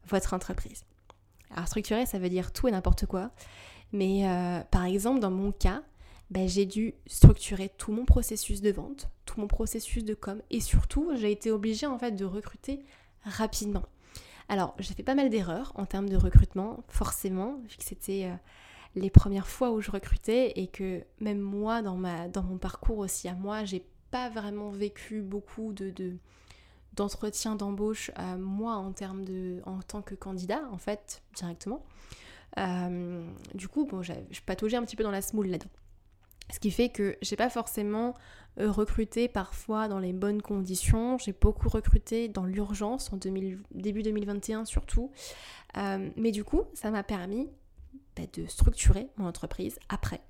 votre 0.08 0.34
entreprise. 0.34 0.82
Alors 1.52 1.68
structurer, 1.68 2.04
ça 2.04 2.18
veut 2.18 2.28
dire 2.28 2.52
tout 2.52 2.66
et 2.66 2.72
n'importe 2.72 3.06
quoi. 3.06 3.30
Mais 3.92 4.28
euh, 4.28 4.60
par 4.72 4.84
exemple, 4.86 5.20
dans 5.20 5.30
mon 5.30 5.52
cas, 5.52 5.84
ben, 6.30 6.48
j'ai 6.48 6.66
dû 6.66 6.94
structurer 7.06 7.68
tout 7.78 7.92
mon 7.92 8.06
processus 8.06 8.62
de 8.62 8.72
vente, 8.72 9.08
tout 9.24 9.38
mon 9.38 9.46
processus 9.46 10.02
de 10.02 10.14
com, 10.14 10.42
et 10.50 10.58
surtout, 10.58 11.12
j'ai 11.14 11.30
été 11.30 11.52
obligée 11.52 11.86
en 11.86 12.00
fait 12.00 12.10
de 12.10 12.24
recruter 12.24 12.80
rapidement. 13.22 13.84
Alors, 14.48 14.74
j'ai 14.80 14.94
fait 14.94 15.04
pas 15.04 15.14
mal 15.14 15.30
d'erreurs 15.30 15.70
en 15.76 15.86
termes 15.86 16.08
de 16.08 16.16
recrutement, 16.16 16.82
forcément, 16.88 17.60
vu 17.68 17.76
c'était 17.78 18.24
euh, 18.24 18.36
les 18.96 19.10
premières 19.10 19.46
fois 19.46 19.70
où 19.70 19.80
je 19.80 19.90
recrutais 19.90 20.52
et 20.56 20.66
que 20.66 21.04
même 21.20 21.38
moi, 21.38 21.82
dans, 21.82 21.96
ma, 21.96 22.28
dans 22.28 22.42
mon 22.42 22.58
parcours 22.58 22.98
aussi 22.98 23.28
à 23.28 23.34
moi, 23.34 23.64
j'ai 23.64 23.84
pas 24.10 24.30
vraiment 24.30 24.70
vécu 24.70 25.20
beaucoup 25.20 25.72
de, 25.72 25.92
d'entretien 26.94 27.54
d'embauche 27.54 28.10
à 28.16 28.36
moi 28.36 28.74
en 28.74 28.92
termes 28.92 29.24
de 29.24 29.60
en 29.66 29.80
tant 29.80 30.02
que 30.02 30.14
candidat 30.14 30.62
en 30.72 30.78
fait 30.78 31.22
directement. 31.34 31.84
Euh, 32.58 33.28
du 33.54 33.68
coup 33.68 33.84
bon 33.84 34.02
je 34.02 34.14
pataugeais 34.46 34.78
un 34.78 34.82
petit 34.82 34.96
peu 34.96 35.04
dans 35.04 35.10
la 35.10 35.22
smoule 35.22 35.48
là-dedans. 35.48 35.70
Ce 36.52 36.60
qui 36.60 36.70
fait 36.70 36.88
que 36.88 37.16
j'ai 37.22 37.36
pas 37.36 37.50
forcément 37.50 38.14
euh, 38.58 38.70
recruté 38.70 39.28
parfois 39.28 39.88
dans 39.88 39.98
les 39.98 40.12
bonnes 40.12 40.40
conditions. 40.40 41.18
J'ai 41.18 41.32
beaucoup 41.32 41.68
recruté 41.68 42.28
dans 42.28 42.44
l'urgence 42.44 43.12
en 43.12 43.16
début 43.16 44.02
2021 44.02 44.64
surtout. 44.64 45.10
Euh, 45.76 46.08
mais 46.16 46.30
du 46.30 46.44
coup 46.44 46.62
ça 46.72 46.90
m'a 46.90 47.02
permis 47.02 47.50
bah, 48.16 48.24
de 48.32 48.46
structurer 48.46 49.08
mon 49.16 49.26
entreprise 49.26 49.78
après, 49.88 50.20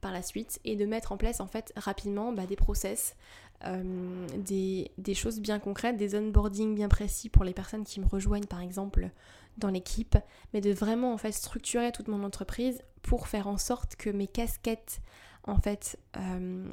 par 0.00 0.12
la 0.12 0.22
suite, 0.22 0.60
et 0.64 0.76
de 0.76 0.84
mettre 0.86 1.12
en 1.12 1.16
place 1.16 1.40
en 1.40 1.46
fait 1.46 1.72
rapidement 1.76 2.32
bah, 2.32 2.46
des 2.46 2.56
process, 2.56 3.16
euh, 3.64 4.26
des, 4.36 5.14
choses 5.14 5.40
bien 5.40 5.58
concrètes, 5.58 5.96
des 5.96 6.14
onboarding 6.14 6.74
bien 6.74 6.88
précis 6.88 7.28
pour 7.28 7.44
les 7.44 7.54
personnes 7.54 7.84
qui 7.84 8.00
me 8.00 8.06
rejoignent 8.06 8.46
par 8.46 8.60
exemple 8.60 9.10
dans 9.56 9.68
l'équipe, 9.68 10.16
mais 10.52 10.60
de 10.60 10.72
vraiment 10.72 11.12
en 11.12 11.18
fait 11.18 11.32
structurer 11.32 11.92
toute 11.92 12.08
mon 12.08 12.24
entreprise 12.24 12.82
pour 13.02 13.28
faire 13.28 13.46
en 13.46 13.56
sorte 13.56 13.96
que 13.96 14.10
mes 14.10 14.26
casquettes 14.26 15.00
en 15.44 15.56
fait 15.56 15.98
euh, 16.16 16.68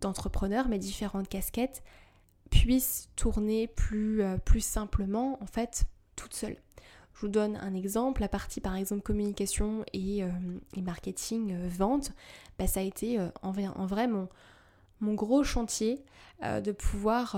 d'entrepreneur, 0.00 0.68
mes 0.68 0.78
différentes 0.78 1.28
casquettes 1.28 1.82
puissent 2.50 3.10
tourner 3.16 3.66
plus, 3.66 4.22
euh, 4.22 4.38
plus 4.38 4.64
simplement 4.64 5.42
en 5.42 5.46
fait 5.46 5.84
toutes 6.16 6.34
seules. 6.34 6.56
Je 7.18 7.26
vous 7.26 7.32
donne 7.32 7.56
un 7.56 7.74
exemple, 7.74 8.20
la 8.20 8.28
partie 8.28 8.60
par 8.60 8.76
exemple 8.76 9.02
communication 9.02 9.84
et, 9.92 10.22
euh, 10.22 10.28
marketing, 10.80 11.52
euh, 11.52 11.68
vente, 11.68 12.12
bah, 12.60 12.68
ça 12.68 12.78
a 12.78 12.84
été 12.84 13.18
euh, 13.18 13.28
en, 13.42 13.50
vrai 13.50 14.06
mon, 14.06 14.28
gros 15.14 15.42
chantier 15.42 16.04
de, 16.42 16.70
pouvoir, 16.70 17.36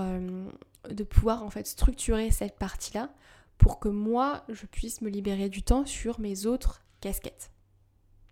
de 0.87 1.03
pouvoir 1.03 1.41
en 1.41 1.49
fait 1.49 1.65
structurer 1.65 2.29
cette 2.29 2.59
partie-là 2.59 3.09
pour 3.57 3.79
que 3.79 3.89
moi 3.89 4.43
je 4.49 4.67
puisse 4.67 5.01
me 5.01 5.09
libérer 5.09 5.49
du 5.49 5.63
temps 5.63 5.87
sur 5.87 6.19
mes 6.19 6.45
autres 6.45 6.83
casquettes. 6.99 7.49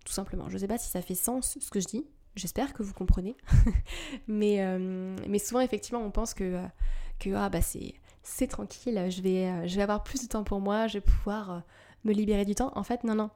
Tout 0.04 0.12
simplement. 0.12 0.48
Je 0.48 0.54
ne 0.54 0.58
sais 0.60 0.68
pas 0.68 0.78
si 0.78 0.88
ça 0.88 1.02
fait 1.02 1.16
sens 1.16 1.58
ce 1.60 1.70
que 1.70 1.80
je 1.80 1.86
dis, 1.86 2.06
j'espère 2.36 2.72
que 2.72 2.84
vous 2.84 2.94
comprenez. 2.94 3.36
mais, 4.28 4.78
mais 5.26 5.40
souvent 5.40 5.60
effectivement 5.60 6.00
on 6.00 6.12
pense 6.12 6.32
que, 6.32 6.62
que 7.18 7.30
ah, 7.34 7.48
bah, 7.48 7.60
c'est 7.60 7.94
c'est 8.22 8.46
tranquille, 8.46 9.06
je 9.10 9.22
vais, 9.22 9.46
euh, 9.46 9.66
je 9.66 9.76
vais 9.76 9.82
avoir 9.82 10.02
plus 10.02 10.22
de 10.22 10.28
temps 10.28 10.44
pour 10.44 10.60
moi, 10.60 10.86
je 10.86 10.94
vais 10.94 11.00
pouvoir 11.00 11.50
euh, 11.50 11.60
me 12.04 12.12
libérer 12.12 12.44
du 12.44 12.54
temps. 12.54 12.72
En 12.74 12.82
fait, 12.82 13.04
non, 13.04 13.14
non. 13.14 13.30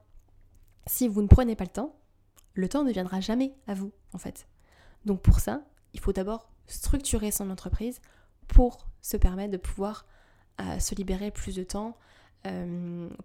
Si 0.87 1.07
vous 1.07 1.21
ne 1.21 1.27
prenez 1.27 1.55
pas 1.55 1.63
le 1.63 1.71
temps, 1.71 1.95
le 2.53 2.69
temps 2.69 2.83
ne 2.83 2.91
viendra 2.91 3.19
jamais 3.19 3.55
à 3.67 3.73
vous, 3.73 3.91
en 4.13 4.17
fait. 4.17 4.47
Donc 5.05 5.21
pour 5.21 5.39
ça, 5.39 5.61
il 5.93 5.99
faut 5.99 6.13
d'abord 6.13 6.49
structurer 6.67 7.31
son 7.31 7.49
entreprise 7.49 7.99
pour 8.47 8.87
se 9.01 9.17
permettre 9.17 9.51
de 9.51 9.57
pouvoir 9.57 10.05
euh, 10.61 10.79
se 10.79 10.95
libérer 10.95 11.31
plus 11.31 11.55
de 11.55 11.63
temps, 11.63 11.97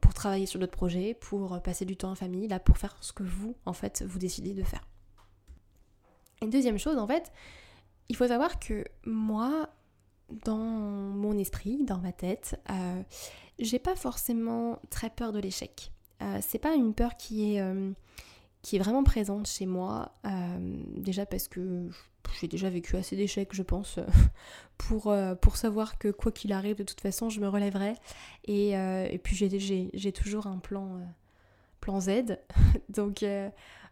pour 0.01 0.15
travailler 0.15 0.47
sur 0.47 0.59
d'autres 0.59 0.73
projets, 0.73 1.13
pour 1.13 1.61
passer 1.61 1.85
du 1.85 1.95
temps 1.95 2.11
en 2.11 2.15
famille, 2.15 2.49
là, 2.49 2.59
pour 2.59 2.79
faire 2.79 2.97
ce 3.03 3.13
que 3.13 3.23
vous, 3.23 3.55
en 3.67 3.75
fait, 3.75 4.03
vous 4.09 4.19
décidez 4.19 4.55
de 4.55 4.63
faire. 4.63 4.81
Et 6.41 6.47
deuxième 6.47 6.79
chose, 6.79 6.97
en 6.97 7.07
fait, 7.07 7.31
il 8.09 8.17
faut 8.17 8.27
savoir 8.27 8.59
que 8.59 8.83
moi, 9.05 9.69
dans 10.45 10.57
mon 10.57 11.37
esprit, 11.39 11.79
dans 11.85 11.99
ma 11.99 12.13
tête, 12.13 12.61
euh, 12.71 13.03
j'ai 13.59 13.79
pas 13.79 13.97
forcément 13.97 14.79
très 14.91 15.11
peur 15.11 15.33
de 15.33 15.39
l'échec. 15.39 15.93
Euh, 16.23 16.39
c'est 16.41 16.59
pas 16.59 16.75
une 16.75 16.95
peur 16.95 17.17
qui 17.17 17.55
est, 17.55 17.61
euh, 17.61 17.93
qui 18.63 18.77
est 18.77 18.79
vraiment 18.79 19.03
présente 19.03 19.47
chez 19.47 19.67
moi, 19.67 20.13
déjà 20.97 21.25
parce 21.25 21.49
que 21.49 21.89
j'ai 22.41 22.47
déjà 22.47 22.69
vécu 22.69 22.97
assez 22.97 23.17
d'échecs, 23.17 23.51
je 23.53 23.63
pense, 23.63 23.99
pour, 24.79 25.15
pour 25.41 25.57
savoir 25.57 25.99
que 25.99 26.09
quoi 26.09 26.31
qu'il 26.31 26.53
arrive, 26.53 26.77
de 26.77 26.85
toute 26.85 27.01
façon, 27.01 27.31
je 27.31 27.41
me 27.41 27.49
relèverai. 27.49 27.95
Et, 28.45 28.73
et 28.73 29.21
puis 29.23 29.35
j'ai 29.37 30.13
toujours 30.13 30.47
un 30.47 30.59
plan, 30.59 31.01
plan 31.81 32.01
Z. 32.01 32.39
donc, 32.91 33.25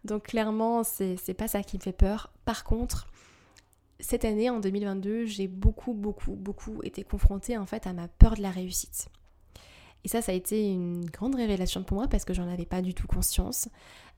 donc 0.05 0.25
clairement, 0.25 0.85
c'est 0.85 1.35
pas 1.35 1.49
ça 1.49 1.63
qui 1.63 1.79
me 1.79 1.83
fait 1.83 1.93
peur. 1.93 2.31
Par 2.45 2.65
contre, 2.65 3.09
cette 4.01 4.25
année, 4.25 4.49
en 4.51 4.61
2022, 4.61 5.27
j'ai 5.27 5.49
beaucoup, 5.49 5.93
beaucoup, 5.93 6.35
beaucoup 6.35 6.83
été 6.83 7.03
confrontée 7.03 7.57
en 7.57 7.67
fait 7.67 7.87
à 7.87 7.93
ma 7.93 8.09
peur 8.09 8.35
de 8.35 8.43
la 8.43 8.51
réussite. 8.51 9.09
Et 10.05 10.09
ça, 10.09 10.23
ça 10.23 10.33
a 10.33 10.35
été 10.35 10.71
une 10.71 11.05
grande 11.07 11.35
révélation 11.35 11.83
pour 11.83 11.97
moi 11.97 12.07
parce 12.09 12.25
que 12.25 12.33
j'en 12.33 12.49
avais 12.49 12.67
pas 12.67 12.83
du 12.83 12.95
tout 12.95 13.09
conscience. 13.09 13.69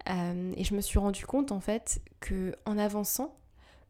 Euh, 0.09 0.53
et 0.57 0.65
je 0.65 0.75
me 0.75 0.81
suis 0.81 0.99
rendu 0.99 1.25
compte 1.25 1.53
en 1.53 1.61
fait 1.61 2.03
que 2.21 2.55
en 2.67 2.77
avançant, 2.77 3.37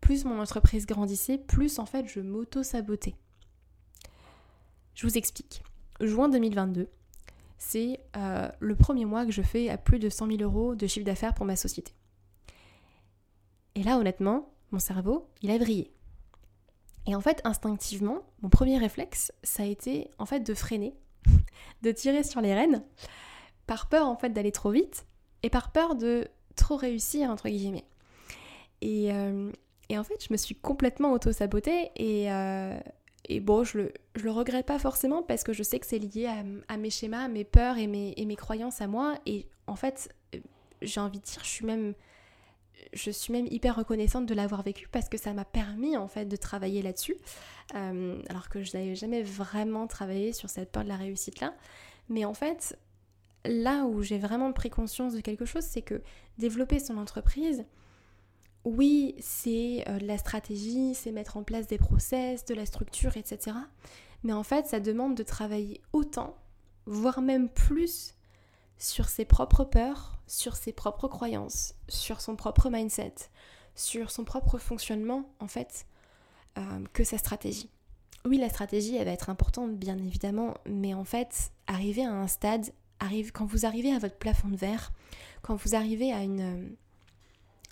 plus 0.00 0.24
mon 0.24 0.40
entreprise 0.40 0.86
grandissait, 0.86 1.38
plus 1.38 1.78
en 1.78 1.86
fait 1.86 2.06
je 2.06 2.20
m'auto-sabotais. 2.20 3.14
Je 4.94 5.06
vous 5.06 5.18
explique. 5.18 5.62
Juin 6.00 6.28
2022, 6.28 6.88
c'est 7.58 8.00
euh, 8.16 8.48
le 8.60 8.76
premier 8.76 9.04
mois 9.04 9.26
que 9.26 9.32
je 9.32 9.42
fais 9.42 9.68
à 9.68 9.76
plus 9.76 9.98
de 9.98 10.08
100 10.08 10.28
000 10.28 10.42
euros 10.42 10.74
de 10.74 10.86
chiffre 10.86 11.04
d'affaires 11.04 11.34
pour 11.34 11.46
ma 11.46 11.56
société. 11.56 11.92
Et 13.74 13.82
là, 13.82 13.98
honnêtement, 13.98 14.52
mon 14.72 14.78
cerveau, 14.78 15.28
il 15.42 15.50
a 15.50 15.58
brillé. 15.58 15.92
Et 17.06 17.14
en 17.14 17.20
fait, 17.20 17.40
instinctivement, 17.44 18.22
mon 18.42 18.48
premier 18.48 18.78
réflexe, 18.78 19.32
ça 19.42 19.62
a 19.62 19.66
été 19.66 20.10
en 20.18 20.26
fait 20.26 20.40
de 20.40 20.54
freiner, 20.54 20.94
de 21.82 21.92
tirer 21.92 22.22
sur 22.22 22.40
les 22.40 22.54
rênes, 22.54 22.84
par 23.66 23.88
peur 23.88 24.06
en 24.06 24.16
fait 24.16 24.30
d'aller 24.30 24.52
trop 24.52 24.70
vite 24.70 25.06
et 25.42 25.50
par 25.50 25.72
peur 25.72 25.94
de 25.94 26.28
trop 26.56 26.76
réussir 26.76 27.30
entre 27.30 27.48
guillemets. 27.48 27.86
Et, 28.80 29.12
euh, 29.12 29.50
en 29.92 30.04
fait, 30.04 30.24
je 30.24 30.32
me 30.32 30.36
suis 30.36 30.54
complètement 30.54 31.12
auto-sabotée 31.12 31.90
et, 31.96 32.30
euh, 32.32 32.78
et 33.28 33.40
bon, 33.40 33.64
je 33.64 33.78
le, 33.78 33.92
le 34.14 34.30
regrette 34.30 34.66
pas 34.66 34.78
forcément 34.78 35.22
parce 35.22 35.42
que 35.42 35.52
je 35.52 35.62
sais 35.62 35.78
que 35.78 35.86
c'est 35.86 35.98
lié 35.98 36.30
à, 36.68 36.76
mes 36.76 36.90
schémas, 36.90 37.28
mes 37.28 37.44
peurs 37.44 37.78
et 37.78 37.86
mes, 37.86 38.14
et 38.16 38.24
mes 38.24 38.36
croyances 38.36 38.80
à 38.80 38.86
moi. 38.86 39.18
Et 39.26 39.46
en 39.66 39.76
fait, 39.76 40.14
j'ai 40.82 41.00
envie 41.00 41.18
de 41.18 41.24
dire, 41.24 41.40
je 41.42 41.48
suis 41.48 41.66
même 41.66 41.94
je 42.92 43.10
suis 43.10 43.32
même 43.32 43.46
hyper 43.50 43.76
reconnaissante 43.76 44.26
de 44.26 44.34
l'avoir 44.34 44.62
vécu 44.62 44.88
parce 44.88 45.08
que 45.08 45.18
ça 45.18 45.32
m'a 45.32 45.44
permis 45.44 45.96
en 45.96 46.08
fait 46.08 46.26
de 46.26 46.36
travailler 46.36 46.82
là-dessus. 46.82 47.16
Euh, 47.74 48.20
alors 48.28 48.48
que 48.48 48.62
je 48.62 48.76
n'avais 48.76 48.94
jamais 48.94 49.22
vraiment 49.22 49.86
travaillé 49.86 50.32
sur 50.32 50.48
cette 50.48 50.72
peur 50.72 50.84
de 50.84 50.88
la 50.88 50.96
réussite 50.96 51.40
là. 51.40 51.54
Mais 52.08 52.24
en 52.24 52.34
fait, 52.34 52.78
là 53.44 53.84
où 53.84 54.02
j'ai 54.02 54.18
vraiment 54.18 54.52
pris 54.52 54.70
conscience 54.70 55.14
de 55.14 55.20
quelque 55.20 55.44
chose, 55.44 55.64
c'est 55.64 55.82
que 55.82 56.02
développer 56.38 56.78
son 56.78 56.98
entreprise, 56.98 57.64
oui, 58.64 59.14
c'est 59.20 59.84
de 59.86 60.06
la 60.06 60.18
stratégie, 60.18 60.94
c'est 60.94 61.12
mettre 61.12 61.36
en 61.36 61.42
place 61.42 61.66
des 61.66 61.78
process, 61.78 62.44
de 62.44 62.54
la 62.54 62.66
structure, 62.66 63.16
etc. 63.16 63.56
Mais 64.22 64.32
en 64.32 64.42
fait, 64.42 64.66
ça 64.66 64.80
demande 64.80 65.14
de 65.14 65.22
travailler 65.22 65.80
autant, 65.92 66.36
voire 66.84 67.22
même 67.22 67.48
plus, 67.48 68.14
sur 68.76 69.08
ses 69.08 69.24
propres 69.24 69.64
peurs, 69.64 70.19
sur 70.30 70.54
ses 70.54 70.72
propres 70.72 71.08
croyances, 71.08 71.74
sur 71.88 72.20
son 72.20 72.36
propre 72.36 72.70
mindset, 72.70 73.14
sur 73.74 74.12
son 74.12 74.24
propre 74.24 74.58
fonctionnement, 74.58 75.24
en 75.40 75.48
fait, 75.48 75.86
que 76.92 77.02
sa 77.02 77.18
stratégie. 77.18 77.68
Oui, 78.24 78.38
la 78.38 78.48
stratégie, 78.48 78.94
elle 78.94 79.06
va 79.06 79.10
être 79.10 79.28
importante, 79.28 79.76
bien 79.76 79.98
évidemment, 79.98 80.54
mais 80.66 80.94
en 80.94 81.04
fait, 81.04 81.50
arriver 81.66 82.04
à 82.04 82.12
un 82.12 82.28
stade, 82.28 82.70
arrive, 83.00 83.32
quand 83.32 83.44
vous 83.44 83.66
arrivez 83.66 83.92
à 83.92 83.98
votre 83.98 84.16
plafond 84.16 84.48
de 84.48 84.56
verre, 84.56 84.92
quand 85.42 85.56
vous 85.56 85.74
arrivez 85.74 86.12
à, 86.12 86.20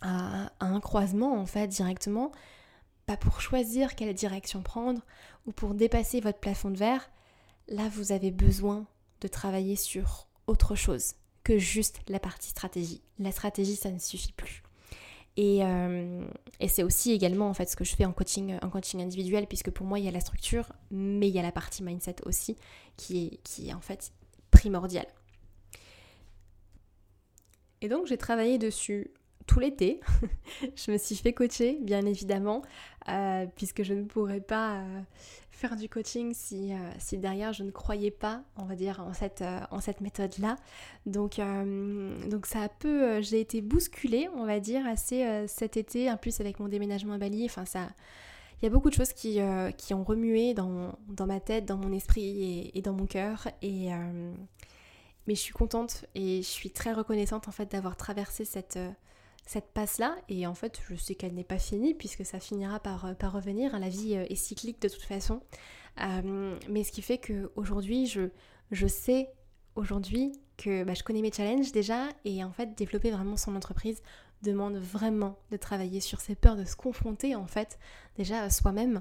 à, 0.00 0.50
un 0.58 0.80
croisement, 0.80 1.38
en 1.38 1.46
fait, 1.46 1.68
directement, 1.68 2.32
pas 3.06 3.16
pour 3.16 3.40
choisir 3.40 3.94
quelle 3.94 4.14
direction 4.14 4.62
prendre 4.62 5.02
ou 5.46 5.52
pour 5.52 5.74
dépasser 5.74 6.20
votre 6.20 6.40
plafond 6.40 6.70
de 6.70 6.78
verre, 6.78 7.08
là, 7.68 7.88
vous 7.90 8.10
avez 8.10 8.32
besoin 8.32 8.84
de 9.20 9.28
travailler 9.28 9.76
sur 9.76 10.26
autre 10.48 10.74
chose 10.74 11.14
juste 11.56 12.00
la 12.08 12.20
partie 12.20 12.50
stratégie. 12.50 13.00
La 13.18 13.32
stratégie, 13.32 13.76
ça 13.76 13.90
ne 13.90 13.98
suffit 13.98 14.32
plus. 14.32 14.62
Euh, 15.38 16.26
et, 16.58 16.68
c'est 16.68 16.82
aussi 16.82 17.12
également 17.12 17.48
en 17.48 17.54
fait 17.54 17.66
ce 17.68 17.76
que 17.76 17.84
je 17.84 17.94
fais 17.94 18.04
en 18.04 18.12
coaching, 18.12 18.58
en 18.60 18.70
coaching 18.70 19.00
individuel, 19.00 19.46
puisque 19.46 19.70
pour 19.70 19.86
moi 19.86 19.98
il 19.98 20.04
y 20.04 20.08
a 20.08 20.10
la 20.10 20.20
structure, 20.20 20.72
mais 20.90 21.28
il 21.28 21.34
y 21.34 21.38
a 21.38 21.42
la 21.42 21.52
partie 21.52 21.82
mindset 21.84 22.16
aussi 22.26 22.56
qui 22.96 23.26
est, 23.26 23.42
qui 23.44 23.68
est 23.68 23.72
en 23.72 23.80
fait 23.80 24.12
primordiale. 24.50 25.06
Et 27.80 27.88
donc 27.88 28.06
j'ai 28.06 28.18
travaillé 28.18 28.58
dessus 28.58 29.12
tout 29.46 29.60
l'été. 29.60 30.00
je 30.76 30.90
me 30.90 30.98
suis 30.98 31.14
fait 31.14 31.32
coacher, 31.32 31.78
bien 31.80 32.04
évidemment, 32.04 32.62
euh, 33.08 33.46
puisque 33.54 33.84
je 33.84 33.94
ne 33.94 34.04
pourrais 34.04 34.40
pas 34.40 34.80
euh, 34.80 35.00
faire 35.58 35.76
du 35.76 35.88
coaching 35.88 36.32
si, 36.34 36.72
euh, 36.72 36.76
si, 36.98 37.18
derrière 37.18 37.52
je 37.52 37.64
ne 37.64 37.70
croyais 37.70 38.10
pas, 38.10 38.42
on 38.56 38.64
va 38.64 38.76
dire, 38.76 39.00
en 39.00 39.12
cette, 39.12 39.42
en 39.70 39.80
cette 39.80 40.00
méthode-là. 40.00 40.56
Donc, 41.06 41.40
donc 42.30 42.46
ça 42.46 42.62
a 42.62 42.68
peu, 42.68 43.20
j'ai 43.20 43.40
été 43.40 43.60
bousculée, 43.60 44.28
on 44.36 44.44
va 44.44 44.60
dire, 44.60 44.86
assez 44.86 45.46
cet 45.48 45.76
été, 45.76 46.10
en 46.10 46.16
plus 46.16 46.40
avec 46.40 46.60
mon 46.60 46.68
déménagement 46.68 47.14
à 47.14 47.18
Bali. 47.18 47.44
Enfin, 47.44 47.64
ça, 47.64 47.88
il 48.60 48.64
y 48.64 48.68
a 48.68 48.70
beaucoup 48.70 48.90
de 48.90 48.94
choses 48.94 49.12
qui, 49.12 49.40
qui 49.76 49.94
ont 49.94 50.04
remué 50.04 50.54
dans, 50.54 50.94
dans, 51.08 51.26
ma 51.26 51.40
tête, 51.40 51.64
dans 51.64 51.76
mon 51.76 51.92
esprit 51.92 52.22
et, 52.24 52.78
et 52.78 52.82
dans 52.82 52.92
mon 52.92 53.06
cœur. 53.06 53.48
Et 53.62 53.90
mais 55.26 55.34
je 55.34 55.40
suis 55.40 55.52
contente 55.52 56.06
et 56.14 56.38
je 56.38 56.48
suis 56.48 56.70
très 56.70 56.92
reconnaissante 56.92 57.48
en 57.48 57.52
fait 57.52 57.70
d'avoir 57.70 57.96
traversé 57.96 58.46
cette, 58.46 58.78
cette 59.48 59.72
passe-là, 59.72 60.14
et 60.28 60.46
en 60.46 60.54
fait 60.54 60.78
je 60.90 60.94
sais 60.94 61.14
qu'elle 61.14 61.32
n'est 61.32 61.42
pas 61.42 61.58
finie 61.58 61.94
puisque 61.94 62.24
ça 62.24 62.38
finira 62.38 62.80
par, 62.80 63.06
euh, 63.06 63.14
par 63.14 63.32
revenir, 63.32 63.74
hein. 63.74 63.78
la 63.78 63.88
vie 63.88 64.14
euh, 64.14 64.26
est 64.28 64.34
cyclique 64.34 64.80
de 64.82 64.88
toute 64.88 65.02
façon, 65.02 65.40
euh, 66.02 66.54
mais 66.68 66.84
ce 66.84 66.92
qui 66.92 67.00
fait 67.00 67.16
qu'aujourd'hui 67.16 68.06
je, 68.06 68.28
je 68.72 68.86
sais 68.86 69.30
aujourd'hui 69.74 70.32
que 70.58 70.84
bah, 70.84 70.92
je 70.92 71.02
connais 71.02 71.22
mes 71.22 71.32
challenges 71.32 71.72
déjà, 71.72 72.08
et 72.26 72.44
en 72.44 72.52
fait 72.52 72.76
développer 72.76 73.10
vraiment 73.10 73.38
son 73.38 73.56
entreprise 73.56 74.02
demande 74.42 74.76
vraiment 74.76 75.38
de 75.50 75.56
travailler 75.56 76.00
sur 76.00 76.20
ses 76.20 76.34
peurs, 76.34 76.56
de 76.56 76.64
se 76.64 76.76
confronter 76.76 77.34
en 77.34 77.46
fait 77.46 77.78
déjà 78.16 78.50
soi-même, 78.50 79.00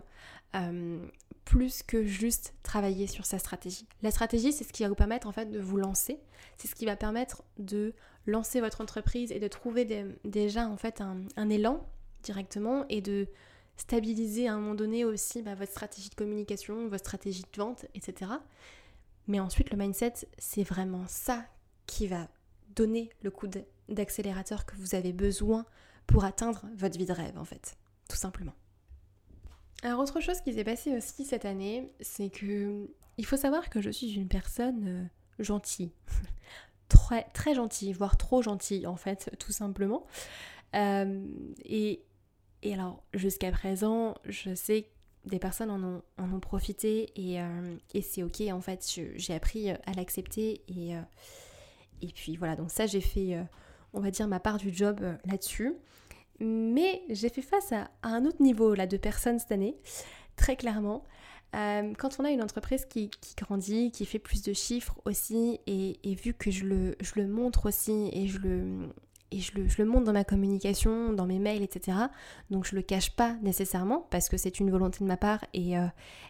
plus 1.48 1.82
que 1.82 2.04
juste 2.04 2.54
travailler 2.62 3.08
sur 3.08 3.26
sa 3.26 3.40
stratégie. 3.40 3.88
La 4.02 4.12
stratégie 4.12 4.52
c'est 4.52 4.66
ce 4.66 4.74
qui 4.74 4.84
va 4.84 4.90
vous 4.90 4.96
permettre 4.96 5.28
en 5.28 5.32
fait 5.32 5.50
de 5.50 5.60
vous 5.60 5.78
lancer, 5.78 6.20
c'est 6.58 6.68
ce 6.68 6.76
qui 6.76 6.86
va 6.86 6.98
permettre 6.98 7.44
de 7.58 7.94
lancer 8.26 8.60
votre 8.60 8.82
entreprise 8.82 9.32
et 9.32 9.40
de 9.40 9.48
trouver 9.48 9.86
déjà 10.26 10.68
en 10.68 10.76
fait 10.76 11.02
un, 11.02 11.50
élan 11.50 11.90
directement 12.22 12.86
et 12.90 13.00
de 13.00 13.28
stabiliser 13.78 14.50
à 14.50 14.56
un 14.56 14.60
moment 14.60 14.76
donné 14.76 15.06
aussi 15.06 15.42
bah, 15.42 15.56
votre 15.56 15.72
stratégie 15.72 16.10
de 16.10 16.16
communication, 16.16 16.90
votre 16.90 17.06
stratégie 17.06 17.44
de 17.44 17.58
vente, 17.58 17.86
etc. 17.96 18.32
Mais 19.28 19.40
ensuite, 19.40 19.72
le 19.72 19.78
mindset, 19.78 20.14
c'est 20.38 20.64
vraiment 20.64 21.06
ça 21.08 21.46
qui 21.86 22.08
va 22.08 22.28
donner 22.76 23.10
le 23.22 23.32
coup 23.32 23.48
d'accélérateur 23.88 24.66
que 24.66 24.76
vous 24.76 24.96
avez 24.96 25.14
besoin 25.14 25.66
pour 26.08 26.26
atteindre 26.26 26.66
votre 26.76 26.98
vie 26.98 27.06
de 27.06 27.14
rêve, 27.14 27.38
en 27.38 27.46
fait, 27.46 27.78
tout 28.10 28.18
simplement. 28.18 28.54
Alors, 29.84 30.00
autre 30.00 30.20
chose 30.20 30.42
qui 30.42 30.54
s'est 30.54 30.64
passée 30.64 30.96
aussi 30.96 31.24
cette 31.24 31.46
année, 31.46 31.92
c'est 32.02 32.30
que 32.30 32.90
il 33.18 33.26
faut 33.26 33.38
savoir 33.38 33.70
que 33.70 33.82
je 33.82 33.90
suis 33.90 34.14
une 34.14 34.28
personne 34.28 34.88
euh, 34.88 35.44
gentille 35.44 35.92
très, 36.90 37.24
très 37.34 37.54
gentil, 37.56 37.94
voire 37.94 38.18
trop 38.18 38.42
gentil 38.42 38.88
en 38.88 38.96
fait, 38.96 39.36
tout 39.40 39.52
simplement. 39.52 40.06
Euh, 40.76 41.26
et, 41.64 42.04
et, 42.64 42.74
alors, 42.74 43.04
jusqu'à 43.14 43.52
présent, 43.52 44.16
je 44.26 44.54
sais 44.56 44.84
que 44.84 45.30
des 45.30 45.40
personnes 45.40 45.72
en 45.72 45.84
ont, 45.84 46.02
en 46.18 46.32
ont 46.32 46.40
profité 46.40 47.12
et, 47.16 47.42
euh, 47.42 47.76
et 47.94 48.02
c'est 48.02 48.24
ok 48.24 48.42
en 48.52 48.62
fait, 48.62 49.00
j'ai 49.16 49.34
appris 49.34 49.70
à 49.72 49.94
l'accepter 49.96 50.62
et, 50.70 50.94
et 52.02 52.08
puis 52.14 52.38
voilà, 52.38 52.56
donc 52.56 52.72
ça 52.72 52.86
j'ai 52.86 53.02
fait, 53.02 53.38
on 53.92 54.00
va 54.00 54.10
dire, 54.10 54.26
ma 54.30 54.40
part 54.40 54.58
du 54.58 54.74
job 54.74 55.02
là-dessus. 55.26 55.74
Mais 56.40 57.02
j'ai 57.10 57.30
fait 57.30 57.42
face 57.42 57.72
à, 57.72 57.90
un 58.04 58.26
autre 58.26 58.42
niveau 58.42 58.74
là 58.74 58.88
de 58.88 58.98
personnes 58.98 59.40
cette 59.40 59.52
année, 59.52 59.76
très 60.36 60.56
clairement. 60.56 61.04
Euh, 61.56 61.94
quand 61.98 62.20
on 62.20 62.26
a 62.26 62.30
une 62.30 62.44
entreprise 62.44 62.86
qui, 62.86 63.10
grandit, 63.38 63.92
qui 63.92 64.06
fait 64.06 64.20
plus 64.20 64.44
de 64.44 64.54
chiffres 64.54 65.00
aussi, 65.06 65.60
et, 65.66 66.16
vu 66.24 66.34
que 66.34 66.52
je 66.52 66.66
le, 66.66 67.28
montre 67.28 67.68
aussi 67.68 68.10
et 68.14 68.28
je 68.28 68.40
le, 68.40 68.90
et 69.32 69.40
je 69.40 69.52
le, 69.56 69.86
montre 69.86 70.06
dans 70.06 70.14
ma 70.14 70.24
communication, 70.24 71.14
dans 71.14 71.26
mes 71.26 71.40
mails, 71.40 71.64
etc. 71.64 71.98
Donc 72.50 72.66
je 72.66 72.76
le 72.76 72.82
cache 72.82 73.12
pas 73.12 73.36
nécessairement 73.42 74.08
parce 74.10 74.30
que 74.30 74.38
c'est 74.38 74.60
une 74.60 74.72
volonté 74.72 75.00
de 75.00 75.06
ma 75.06 75.18
part 75.18 75.44
et, 75.54 75.78
euh, 75.78 75.86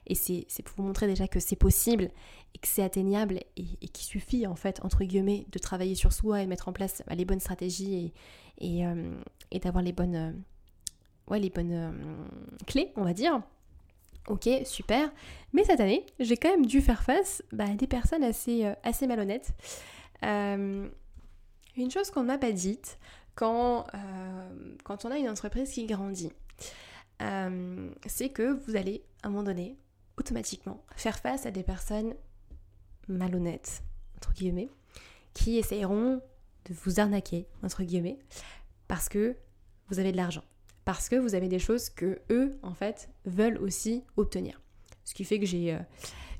et 0.07 0.15
c'est 0.15 0.63
pour 0.63 0.77
vous 0.77 0.83
montrer 0.83 1.07
déjà 1.07 1.27
que 1.27 1.39
c'est 1.39 1.55
possible 1.55 2.09
et 2.55 2.59
que 2.59 2.67
c'est 2.67 2.83
atteignable 2.83 3.41
et, 3.55 3.87
qu'il 3.89 4.05
suffit 4.05 4.47
en 4.47 4.55
fait, 4.55 4.83
entre 4.83 5.03
guillemets, 5.03 5.45
de 5.51 5.59
travailler 5.59 5.95
sur 5.95 6.13
soi 6.13 6.41
et 6.41 6.47
mettre 6.47 6.67
en 6.67 6.73
place 6.73 7.03
bah, 7.07 7.15
les 7.15 7.25
bonnes 7.25 7.39
stratégies 7.39 8.13
et, 8.59 8.79
et, 8.79 8.85
euh, 8.85 9.11
d'avoir 9.61 9.83
les 9.83 9.93
bonnes, 9.93 10.43
ouais, 11.27 11.39
les 11.39 11.49
bonnes 11.49 11.93
clés, 12.65 12.91
on 12.95 13.03
va 13.03 13.13
dire. 13.13 13.41
Ok, 14.27 14.49
super. 14.65 15.09
Mais 15.53 15.63
cette 15.63 15.79
année, 15.79 16.05
j'ai 16.19 16.35
quand 16.35 16.49
même 16.49 16.65
dû 16.65 16.81
faire 16.81 17.01
face 17.01 17.41
bah, 17.53 17.65
à 17.69 17.75
des 17.75 17.87
personnes 17.87 18.23
assez, 18.23 18.65
euh, 18.65 18.73
assez 18.83 19.07
malhonnêtes. 19.07 19.53
Euh, 21.77 21.81
une 21.81 21.91
chose 21.91 22.11
qu'on 22.11 22.23
m'a 22.23 22.37
pas 22.37 22.51
dite 22.51 22.97
quand, 23.35 23.85
euh, 23.93 24.95
on 25.03 25.11
a 25.11 25.17
une 25.17 25.29
entreprise 25.29 25.71
qui 25.71 25.85
grandit, 25.85 26.31
c'est 27.19 28.29
que 28.29 28.53
vous 28.65 28.75
allez, 28.75 29.03
à 29.23 29.27
un 29.27 29.29
moment 29.29 29.43
donné, 29.43 29.77
automatiquement, 30.17 30.83
faire 30.95 31.19
face 31.19 31.45
à 31.45 31.51
des 31.51 31.63
personnes 31.63 32.15
malhonnêtes, 33.07 33.83
entre 34.17 34.33
guillemets, 34.33 34.69
qui 35.33 35.57
essayeront 35.57 36.21
de 36.65 36.73
vous 36.73 36.99
arnaquer, 36.99 37.47
entre 37.63 37.83
guillemets, 37.83 38.17
parce 38.87 39.09
que 39.09 39.35
vous 39.89 39.99
avez 39.99 40.11
de 40.11 40.17
l'argent 40.17 40.43
parce 40.87 41.09
que 41.09 41.17
vous 41.17 41.35
avez 41.35 41.49
des 41.49 41.59
choses 41.59 41.89
que 41.89 42.21
eux, 42.29 42.57
en 42.63 42.73
fait, 42.73 43.09
veulent 43.25 43.57
aussi 43.57 44.05
obtenir. 44.15 44.61
Ce 45.03 45.13
qui 45.13 45.25
fait 45.25 45.37
que 45.37 45.45
j'ai 45.45 45.73
euh, 45.73 45.79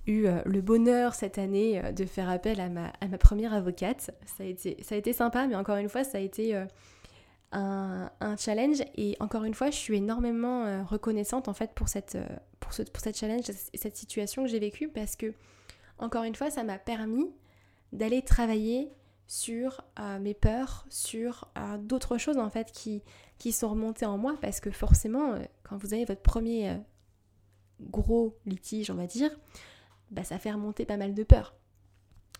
eu 0.07 0.25
euh, 0.25 0.41
le 0.45 0.61
bonheur 0.61 1.13
cette 1.13 1.37
année 1.37 1.83
euh, 1.83 1.91
de 1.91 2.05
faire 2.05 2.29
appel 2.29 2.59
à 2.59 2.69
ma, 2.69 2.91
à 3.01 3.07
ma, 3.07 3.17
première 3.17 3.53
avocate. 3.53 4.11
Ça 4.25 4.43
a, 4.43 4.47
été, 4.47 4.77
ça 4.81 4.95
a 4.95 4.97
été 4.97 5.13
sympa, 5.13 5.47
mais 5.47 5.55
encore 5.55 5.77
une 5.77 5.89
fois, 5.89 6.03
ça 6.03 6.17
a 6.17 6.21
été 6.21 6.55
un, 7.51 8.11
un, 8.19 8.37
challenge. 8.37 8.81
Et 8.95 9.15
encore 9.19 9.43
une 9.43 9.53
fois, 9.53 9.69
je 9.69 9.77
suis 9.77 9.97
énormément 9.97 10.83
reconnaissante, 10.85 11.47
en 11.47 11.53
fait, 11.53 11.71
pour 11.73 11.89
cette, 11.89 12.17
pour, 12.59 12.73
ce, 12.73 12.83
pour 12.83 13.01
cette 13.01 13.17
challenge, 13.17 13.45
cette 13.73 13.97
situation 13.97 14.43
que 14.43 14.49
j'ai 14.49 14.59
vécue, 14.59 14.87
parce 14.87 15.15
que, 15.15 15.33
encore 15.99 16.23
une 16.23 16.35
fois, 16.35 16.49
ça 16.49 16.63
m'a 16.63 16.77
permis 16.77 17.29
d'aller 17.93 18.21
travailler 18.21 18.91
sur 19.27 19.81
euh, 19.99 20.19
mes 20.19 20.33
peurs, 20.33 20.85
sur 20.89 21.49
euh, 21.57 21.77
d'autres 21.77 22.17
choses 22.17 22.37
en 22.37 22.49
fait 22.49 22.71
qui, 22.71 23.03
qui 23.37 23.51
sont 23.51 23.69
remontées 23.69 24.05
en 24.05 24.17
moi 24.17 24.35
parce 24.41 24.61
que 24.61 24.71
forcément 24.71 25.33
euh, 25.33 25.39
quand 25.63 25.77
vous 25.77 25.93
avez 25.93 26.05
votre 26.05 26.21
premier 26.21 26.77
gros 27.81 28.37
litige 28.45 28.89
on 28.89 28.95
va 28.95 29.05
dire, 29.05 29.29
bah, 30.11 30.23
ça 30.23 30.39
fait 30.39 30.51
remonter 30.51 30.85
pas 30.85 30.97
mal 30.97 31.13
de 31.13 31.23
peurs. 31.23 31.55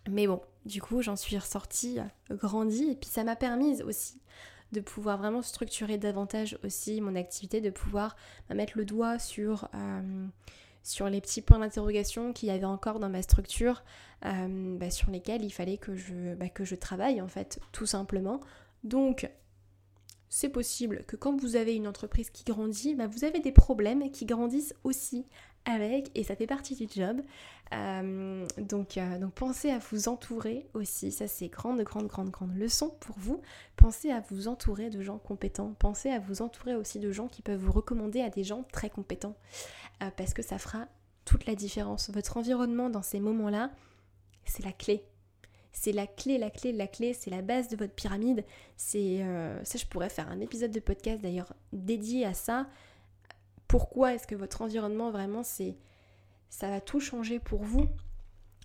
Mais 0.10 0.28
bon, 0.28 0.42
du 0.66 0.82
coup 0.82 1.02
j'en 1.02 1.16
suis 1.16 1.38
ressortie 1.38 2.00
grandie 2.30 2.92
et 2.92 2.96
puis 2.96 3.10
ça 3.10 3.24
m'a 3.24 3.36
permis 3.36 3.82
aussi 3.84 4.22
de 4.72 4.82
pouvoir 4.82 5.18
vraiment 5.18 5.42
structurer 5.42 5.98
davantage 5.98 6.58
aussi 6.64 7.00
mon 7.02 7.16
activité, 7.16 7.62
de 7.62 7.70
pouvoir 7.70 8.16
bah, 8.50 8.56
mettre 8.56 8.78
le 8.78 8.86
doigt 8.86 9.20
sur 9.20 9.70
sur 10.88 11.10
les 11.10 11.20
petits 11.20 11.42
points 11.42 11.60
d'interrogation 11.60 12.32
qu'il 12.32 12.48
y 12.48 12.52
avait 12.52 12.64
encore 12.64 13.00
dans 13.00 13.10
ma 13.10 13.22
structure, 13.22 13.84
euh, 14.26 14.78
bah, 14.78 14.90
sur 14.90 15.12
lesquels 15.12 15.44
il 15.44 15.50
fallait 15.50 15.78
que 15.78 15.96
je, 15.96 16.34
bah, 16.36 16.48
que 16.48 16.64
je 16.64 16.76
travaille 16.76 17.22
en 17.22 17.28
fait, 17.28 17.60
tout 17.74 17.86
simplement. 17.86 18.40
Donc, 18.86 19.30
c'est 20.30 20.48
possible 20.50 21.04
que 21.06 21.18
quand 21.18 21.36
vous 21.36 21.58
avez 21.58 21.76
une 21.76 21.88
entreprise 21.88 22.30
qui 22.30 22.46
grandit, 22.46 22.96
bah, 22.96 23.08
vous 23.08 23.26
avez 23.26 23.42
des 23.42 23.52
problèmes 23.52 24.10
qui 24.12 24.26
grandissent 24.26 24.74
aussi 24.86 25.26
avec 25.66 26.10
et 26.16 26.24
ça 26.24 26.38
fait 26.38 26.48
partie 26.48 26.76
du 26.76 26.88
job. 26.90 27.22
Euh, 27.74 28.46
donc, 28.58 28.98
euh, 28.98 29.20
donc 29.20 29.34
pensez 29.34 29.70
à 29.72 29.80
vous 29.80 30.08
entourer 30.08 30.70
aussi, 30.74 31.12
ça 31.12 31.28
c'est 31.28 31.50
grande, 31.50 31.82
grande, 31.82 32.08
grande, 32.08 32.30
grande 32.30 32.56
leçon 32.56 32.90
pour 33.00 33.18
vous. 33.20 33.42
Pensez 33.76 34.12
à 34.12 34.22
vous 34.30 34.48
entourer 34.48 34.90
de 34.90 35.02
gens 35.02 35.18
compétents, 35.18 35.74
pensez 35.80 36.10
à 36.10 36.20
vous 36.20 36.42
entourer 36.42 36.76
aussi 36.76 37.00
de 37.00 37.12
gens 37.12 37.28
qui 37.28 37.42
peuvent 37.42 37.60
vous 37.60 37.72
recommander 37.72 38.22
à 38.22 38.30
des 38.30 38.44
gens 38.44 38.64
très 38.72 38.90
compétents 38.90 39.36
euh, 40.02 40.10
parce 40.16 40.34
que 40.34 40.42
ça 40.42 40.58
fera 40.58 40.88
toute 41.26 41.46
la 41.46 41.56
différence. 41.56 42.10
Votre 42.10 42.38
environnement 42.38 42.90
dans 42.90 43.02
ces 43.02 43.20
moments-là, 43.20 43.72
c'est 44.46 44.64
la 44.64 44.72
clé. 44.72 45.04
C'est 45.74 45.92
la 45.92 46.08
clé, 46.08 46.38
la 46.38 46.50
clé, 46.50 46.72
la 46.72 46.88
clé, 46.88 47.14
c'est 47.14 47.30
la 47.30 47.42
base 47.42 47.68
de 47.68 47.76
votre 47.76 47.94
pyramide. 47.94 48.46
Ça, 48.78 48.98
je 48.98 49.86
pourrais 49.86 50.10
faire 50.10 50.30
un 50.30 50.40
épisode 50.40 50.72
de 50.72 50.80
podcast 50.80 51.22
d'ailleurs 51.22 51.54
dédié 51.72 52.26
à 52.26 52.34
ça 52.34 52.66
pourquoi 53.68 54.14
est-ce 54.14 54.28
que 54.28 54.36
votre 54.36 54.62
environnement 54.62 55.12
vraiment 55.12 55.44
c'est 55.44 55.76
ça 56.50 56.70
va 56.70 56.82
tout 56.82 57.00
changer 57.00 57.40
pour 57.40 57.64
vous. 57.64 57.88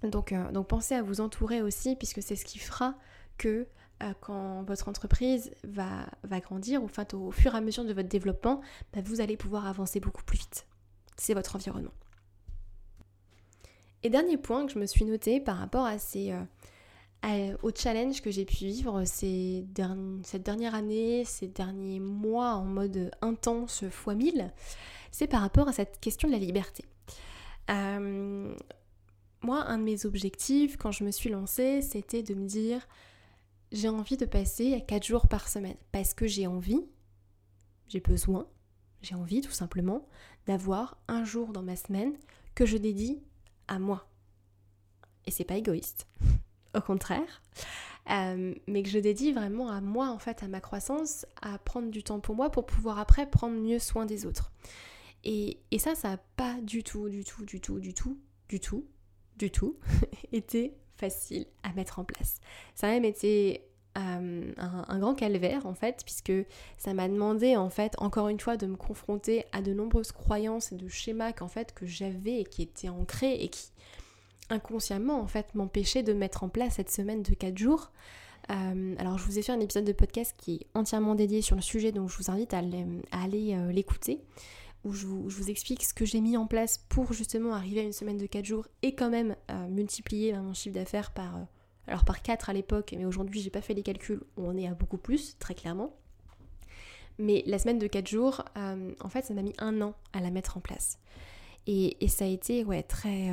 Donc, 0.02 0.32
euh, 0.32 0.50
donc 0.50 0.68
pensez 0.68 0.94
à 0.94 1.02
vous 1.02 1.20
entourer 1.20 1.62
aussi 1.62 1.96
puisque 1.96 2.22
c'est 2.22 2.36
ce 2.36 2.44
qui 2.44 2.58
fera 2.58 2.94
que 3.38 3.66
euh, 4.02 4.12
quand 4.20 4.64
votre 4.64 4.88
entreprise 4.88 5.52
va, 5.64 6.06
va 6.24 6.40
grandir, 6.40 6.82
ou 6.82 6.86
enfin 6.86 7.06
au 7.12 7.30
fur 7.30 7.54
et 7.54 7.58
à 7.58 7.60
mesure 7.60 7.84
de 7.84 7.92
votre 7.92 8.08
développement, 8.08 8.60
bah, 8.92 9.00
vous 9.04 9.20
allez 9.20 9.36
pouvoir 9.36 9.66
avancer 9.66 10.00
beaucoup 10.00 10.24
plus 10.24 10.38
vite. 10.38 10.66
C'est 11.16 11.34
votre 11.34 11.54
environnement. 11.54 11.92
Et 14.02 14.10
dernier 14.10 14.36
point 14.36 14.66
que 14.66 14.72
je 14.72 14.78
me 14.80 14.86
suis 14.86 15.04
noté 15.04 15.40
par 15.40 15.58
rapport 15.58 15.84
à 15.86 15.98
ces, 15.98 16.34
euh, 17.24 17.56
au 17.62 17.70
challenge 17.72 18.20
que 18.20 18.32
j'ai 18.32 18.44
pu 18.44 18.64
vivre 18.64 19.04
ces 19.04 19.64
cette 20.24 20.42
dernière 20.42 20.74
année, 20.74 21.24
ces 21.24 21.46
derniers 21.46 22.00
mois 22.00 22.54
en 22.54 22.64
mode 22.64 23.12
intense 23.20 23.82
x 23.82 24.06
1000, 24.08 24.52
c'est 25.12 25.28
par 25.28 25.40
rapport 25.40 25.68
à 25.68 25.72
cette 25.72 26.00
question 26.00 26.26
de 26.26 26.32
la 26.32 26.40
liberté. 26.40 26.84
Euh, 27.70 28.54
moi, 29.42 29.64
un 29.64 29.78
de 29.78 29.84
mes 29.84 30.06
objectifs 30.06 30.76
quand 30.76 30.92
je 30.92 31.04
me 31.04 31.10
suis 31.10 31.30
lancée, 31.30 31.82
c'était 31.82 32.22
de 32.22 32.34
me 32.34 32.46
dire 32.46 32.86
j'ai 33.72 33.88
envie 33.88 34.16
de 34.16 34.26
passer 34.26 34.74
à 34.74 34.80
4 34.80 35.04
jours 35.04 35.28
par 35.28 35.48
semaine 35.48 35.76
parce 35.92 36.14
que 36.14 36.26
j'ai 36.26 36.46
envie, 36.46 36.84
j'ai 37.88 38.00
besoin, 38.00 38.46
j'ai 39.00 39.14
envie 39.14 39.40
tout 39.40 39.50
simplement 39.50 40.06
d'avoir 40.46 40.98
un 41.08 41.24
jour 41.24 41.52
dans 41.52 41.62
ma 41.62 41.76
semaine 41.76 42.12
que 42.54 42.66
je 42.66 42.76
dédie 42.76 43.22
à 43.68 43.78
moi. 43.78 44.06
Et 45.26 45.30
c'est 45.30 45.44
pas 45.44 45.56
égoïste, 45.56 46.06
au 46.76 46.80
contraire. 46.80 47.42
Euh, 48.10 48.54
mais 48.66 48.82
que 48.82 48.88
je 48.88 48.98
dédie 48.98 49.32
vraiment 49.32 49.68
à 49.70 49.80
moi, 49.80 50.08
en 50.08 50.18
fait, 50.18 50.42
à 50.42 50.48
ma 50.48 50.60
croissance, 50.60 51.24
à 51.40 51.58
prendre 51.58 51.90
du 51.90 52.02
temps 52.02 52.20
pour 52.20 52.34
moi 52.34 52.50
pour 52.50 52.66
pouvoir 52.66 52.98
après 52.98 53.26
prendre 53.30 53.56
mieux 53.56 53.78
soin 53.78 54.06
des 54.06 54.26
autres. 54.26 54.50
Et, 55.24 55.58
ça, 55.78 55.94
ça 55.94 56.10
n'a 56.10 56.16
pas 56.36 56.56
du 56.62 56.82
tout, 56.82 57.08
du 57.08 57.24
tout, 57.24 57.44
du 57.44 57.60
tout, 57.60 57.78
du 57.78 57.94
tout, 57.94 58.18
du 58.48 58.60
tout, 58.60 58.86
du 59.36 59.50
tout 59.50 59.78
été 60.32 60.76
facile 60.96 61.46
à 61.62 61.72
mettre 61.72 61.98
en 61.98 62.04
place. 62.04 62.40
Ça 62.74 62.88
a 62.88 62.90
même 62.90 63.04
été 63.04 63.64
euh, 63.98 64.52
un, 64.56 64.98
grand 64.98 65.14
calvaire 65.14 65.66
en 65.66 65.74
fait, 65.74 66.02
puisque 66.04 66.32
ça 66.78 66.94
m'a 66.94 67.08
demandé 67.08 67.56
en 67.56 67.70
fait 67.70 67.94
encore 67.98 68.28
une 68.28 68.40
fois 68.40 68.56
de 68.56 68.66
me 68.66 68.76
confronter 68.76 69.44
à 69.52 69.62
de 69.62 69.72
nombreuses 69.72 70.12
croyances 70.12 70.72
et 70.72 70.76
de 70.76 70.88
schémas 70.88 71.32
fait 71.48 71.74
que 71.74 71.86
j'avais 71.86 72.40
et 72.40 72.44
qui 72.44 72.62
étaient 72.62 72.88
ancrés 72.88 73.34
et 73.34 73.48
qui 73.48 73.70
inconsciemment 74.50 75.20
en 75.20 75.26
fait 75.26 75.54
m'empêchaient 75.54 76.02
de 76.02 76.12
mettre 76.12 76.42
en 76.42 76.48
place 76.48 76.74
cette 76.74 76.90
semaine 76.90 77.22
de 77.22 77.34
4 77.34 77.56
jours. 77.56 77.90
Euh, 78.50 78.94
alors 78.98 79.18
je 79.18 79.24
vous 79.24 79.38
ai 79.38 79.42
fait 79.42 79.52
un 79.52 79.60
épisode 79.60 79.84
de 79.84 79.92
podcast 79.92 80.34
qui 80.36 80.54
est 80.54 80.66
entièrement 80.74 81.14
dédié 81.14 81.42
sur 81.42 81.56
le 81.56 81.62
sujet, 81.62 81.92
donc 81.92 82.08
je 82.10 82.16
vous 82.16 82.30
invite 82.30 82.54
à, 82.54 82.62
aller 83.12 83.54
euh, 83.54 83.72
l'écouter 83.72 84.20
où 84.84 84.92
je 84.92 85.06
vous, 85.06 85.50
explique 85.50 85.84
ce 85.84 85.94
que 85.94 86.04
j'ai 86.04 86.20
mis 86.20 86.36
en 86.36 86.46
place 86.46 86.78
pour 86.88 87.12
justement 87.12 87.54
arriver 87.54 87.80
à 87.80 87.84
une 87.84 87.92
semaine 87.92 88.18
de 88.18 88.26
4 88.26 88.44
jours 88.44 88.66
et 88.82 88.94
quand 88.94 89.10
même 89.10 89.36
euh, 89.50 89.68
multiplier 89.68 90.32
mon 90.34 90.54
chiffre 90.54 90.74
d'affaires 90.74 91.12
par, 91.12 91.36
euh, 91.36 91.44
alors 91.86 92.04
par 92.04 92.22
4 92.22 92.50
à 92.50 92.52
l'époque, 92.52 92.94
mais 92.96 93.04
aujourd'hui 93.04 93.40
j'ai 93.40 93.50
pas 93.50 93.60
fait 93.60 93.74
les 93.74 93.82
calculs, 93.82 94.22
on 94.36 94.56
est 94.56 94.66
à 94.66 94.74
beaucoup 94.74 94.98
plus, 94.98 95.38
très 95.38 95.54
clairement. 95.54 95.96
Mais 97.18 97.44
la 97.46 97.58
semaine 97.58 97.78
de 97.78 97.86
4 97.86 98.08
jours, 98.08 98.42
euh, 98.56 98.92
en 99.00 99.08
fait 99.08 99.24
ça 99.24 99.34
m'a 99.34 99.42
mis 99.42 99.54
un 99.58 99.80
an 99.82 99.94
à 100.12 100.20
la 100.20 100.30
mettre 100.30 100.56
en 100.56 100.60
place. 100.60 100.98
Et, 101.68 101.96
ça 102.08 102.24
a 102.24 102.28
été 102.28 102.64
ouais, 102.64 102.82
très, 102.82 103.30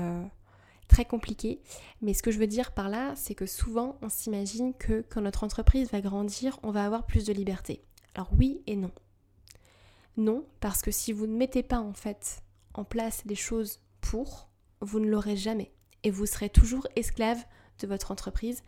très 0.88 1.04
compliqué. 1.04 1.62
Mais 2.04 2.14
ce 2.14 2.22
que 2.22 2.30
je 2.30 2.38
veux 2.38 2.46
dire 2.46 2.74
par 2.74 2.88
là, 2.88 3.16
c'est 3.16 3.34
que 3.34 3.48
souvent 3.48 3.98
on 4.04 4.10
s'imagine 4.10 4.76
que 4.76 5.04
quand 5.10 5.22
notre 5.22 5.44
entreprise 5.44 5.90
va 5.92 6.00
grandir, 6.00 6.60
on 6.62 6.70
va 6.70 6.86
avoir 6.86 7.08
plus 7.08 7.26
de 7.26 7.34
liberté. 7.34 7.82
Alors 8.14 8.30
oui 8.38 8.62
et 8.68 8.76
non. 8.76 8.92
Non, 10.20 10.46
parce 10.60 10.82
que 10.82 10.92
si 10.92 11.14
vous 11.14 11.28
ne 11.28 11.38
mettez 11.38 11.64
pas 11.64 11.80
en 11.80 11.94
fait 11.94 12.44
en 12.74 12.84
place 12.84 13.26
des 13.26 13.36
choses 13.36 13.80
pour, 14.02 14.50
vous 14.82 15.00
ne 15.00 15.10
l'aurez 15.10 15.38
jamais. 15.38 15.72
Et 16.04 16.12
vous 16.12 16.26
serez 16.26 16.50
toujours 16.50 16.86
esclave 16.98 17.42
de 17.80 17.88
votre 17.88 18.12
entreprise 18.12 18.62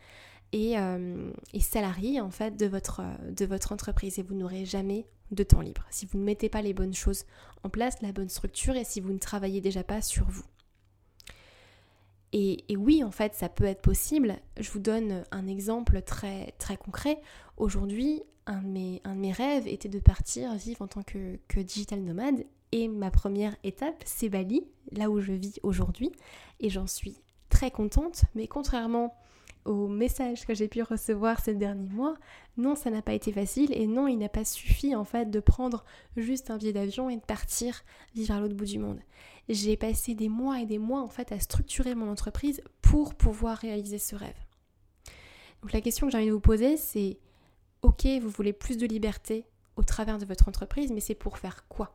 et, 0.52 0.78
euh, 0.78 1.30
salarié 1.60 2.22
en 2.22 2.30
fait 2.30 2.56
de 2.56 2.64
votre, 2.64 3.02
de 3.30 3.44
votre 3.44 3.72
entreprise. 3.72 4.18
Et 4.18 4.22
vous 4.22 4.34
n'aurez 4.34 4.64
jamais 4.64 5.06
de 5.30 5.42
temps 5.42 5.60
libre. 5.60 5.84
Si 5.90 6.06
vous 6.06 6.16
ne 6.16 6.24
mettez 6.24 6.48
pas 6.48 6.62
les 6.62 6.72
bonnes 6.72 6.94
choses 6.94 7.26
en 7.64 7.68
place, 7.68 8.00
la 8.00 8.12
bonne 8.12 8.30
structure 8.30 8.74
et 8.74 8.84
si 8.84 9.00
vous 9.00 9.12
ne 9.12 9.18
travaillez 9.18 9.60
déjà 9.60 9.84
pas 9.84 10.00
sur 10.00 10.24
vous. 10.30 10.44
Et, 12.34 12.64
oui, 12.78 13.04
en 13.04 13.10
fait, 13.10 13.34
ça 13.34 13.50
peut 13.50 13.64
être 13.64 13.82
possible. 13.82 14.38
Je 14.58 14.70
vous 14.70 14.78
donne 14.78 15.22
un 15.32 15.46
exemple 15.46 16.00
très 16.00 16.54
concret. 16.78 17.20
Aujourd'hui, 17.58 18.22
un, 18.46 18.62
de 18.62 18.68
mes, 18.68 19.32
rêves 19.32 19.66
était 19.66 19.88
de 19.88 19.98
partir 19.98 20.54
vivre 20.54 20.82
en 20.82 20.88
tant 20.88 21.02
que, 21.02 21.38
que 21.48 21.60
digital 21.60 22.00
nomade. 22.00 22.44
Et 22.72 22.88
ma 22.88 23.10
première 23.10 23.54
étape, 23.64 24.02
c'est 24.04 24.28
Bali, 24.28 24.64
là 24.92 25.10
où 25.10 25.20
je 25.20 25.32
vis 25.32 25.60
aujourd'hui. 25.62 26.10
Et 26.60 26.70
j'en 26.70 26.86
suis 26.86 27.16
très 27.50 27.70
contente. 27.70 28.24
Mais 28.34 28.46
contrairement 28.46 29.14
aux 29.64 29.86
messages 29.86 30.44
que 30.44 30.54
j'ai 30.54 30.68
pu 30.68 30.82
recevoir 30.82 31.40
ces 31.40 31.54
derniers 31.54 31.88
mois, 31.88 32.16
non, 32.56 32.74
ça 32.74 32.90
n'a 32.90 33.02
pas 33.02 33.12
été 33.12 33.32
facile 33.32 33.72
et 33.72 33.86
non, 33.86 34.08
il 34.08 34.18
n'a 34.18 34.28
pas 34.28 34.44
suffi 34.44 34.94
en 34.94 35.04
fait 35.04 35.30
de 35.30 35.40
prendre 35.40 35.84
juste 36.16 36.50
un 36.50 36.56
billet 36.56 36.72
d'avion 36.72 37.08
et 37.10 37.16
de 37.16 37.22
partir 37.22 37.82
vivre 38.14 38.34
à 38.34 38.40
l'autre 38.40 38.54
bout 38.54 38.64
du 38.64 38.78
monde. 38.78 38.98
J'ai 39.48 39.76
passé 39.76 40.14
des 40.14 40.28
mois 40.28 40.60
et 40.60 40.66
des 40.66 40.78
mois 40.78 41.00
en 41.00 41.08
fait 41.08 41.30
à 41.32 41.38
structurer 41.38 41.94
mon 41.94 42.10
entreprise 42.10 42.62
pour 42.80 43.14
pouvoir 43.14 43.58
réaliser 43.58 43.98
ce 43.98 44.16
rêve. 44.16 44.34
Donc 45.62 45.72
la 45.72 45.80
question 45.80 46.06
que 46.06 46.12
j'ai 46.12 46.18
envie 46.18 46.26
de 46.26 46.32
vous 46.32 46.40
poser, 46.40 46.76
c'est 46.76 47.18
ok, 47.92 48.06
vous 48.22 48.30
voulez 48.30 48.54
plus 48.54 48.78
de 48.78 48.86
liberté 48.86 49.44
au 49.76 49.82
travers 49.82 50.16
de 50.18 50.24
votre 50.24 50.48
entreprise, 50.48 50.90
mais 50.90 51.00
c'est 51.00 51.14
pour 51.14 51.36
faire 51.38 51.68
quoi? 51.68 51.94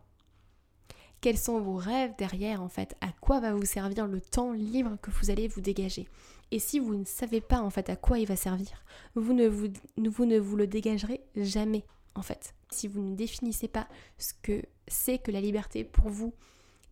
Quels 1.22 1.40
sont 1.40 1.60
vos 1.60 1.78
rêves 1.78 2.14
derrière 2.20 2.62
en 2.62 2.70
fait? 2.70 2.96
À 3.02 3.12
quoi 3.20 3.40
va 3.40 3.56
vous 3.56 3.66
servir 3.66 4.08
le 4.08 4.22
temps 4.22 4.52
libre 4.52 4.98
que 5.02 5.10
vous 5.10 5.32
allez 5.32 5.48
vous 5.48 5.62
dégager? 5.62 6.08
Et 6.52 6.60
si 6.60 6.80
vous 6.80 6.94
ne 6.94 7.04
savez 7.04 7.42
pas 7.42 7.62
en 7.62 7.72
fait 7.72 7.90
à 7.90 7.96
quoi 7.96 8.20
il 8.20 8.28
va 8.28 8.36
servir, 8.36 8.84
vous 9.16 9.34
ne 9.34 9.48
vous, 9.48 9.68
vous, 9.98 10.26
ne 10.26 10.38
vous 10.38 10.56
le 10.56 10.68
dégagerez 10.68 11.22
jamais 11.36 11.84
en 12.14 12.22
fait. 12.22 12.54
Si 12.72 12.88
vous 12.88 13.02
ne 13.02 13.16
définissez 13.16 13.68
pas 13.68 13.88
ce 14.20 14.34
que 14.42 14.62
c'est 14.88 15.18
que 15.18 15.32
la 15.32 15.42
liberté 15.42 15.84
pour 15.84 16.10
vous 16.10 16.36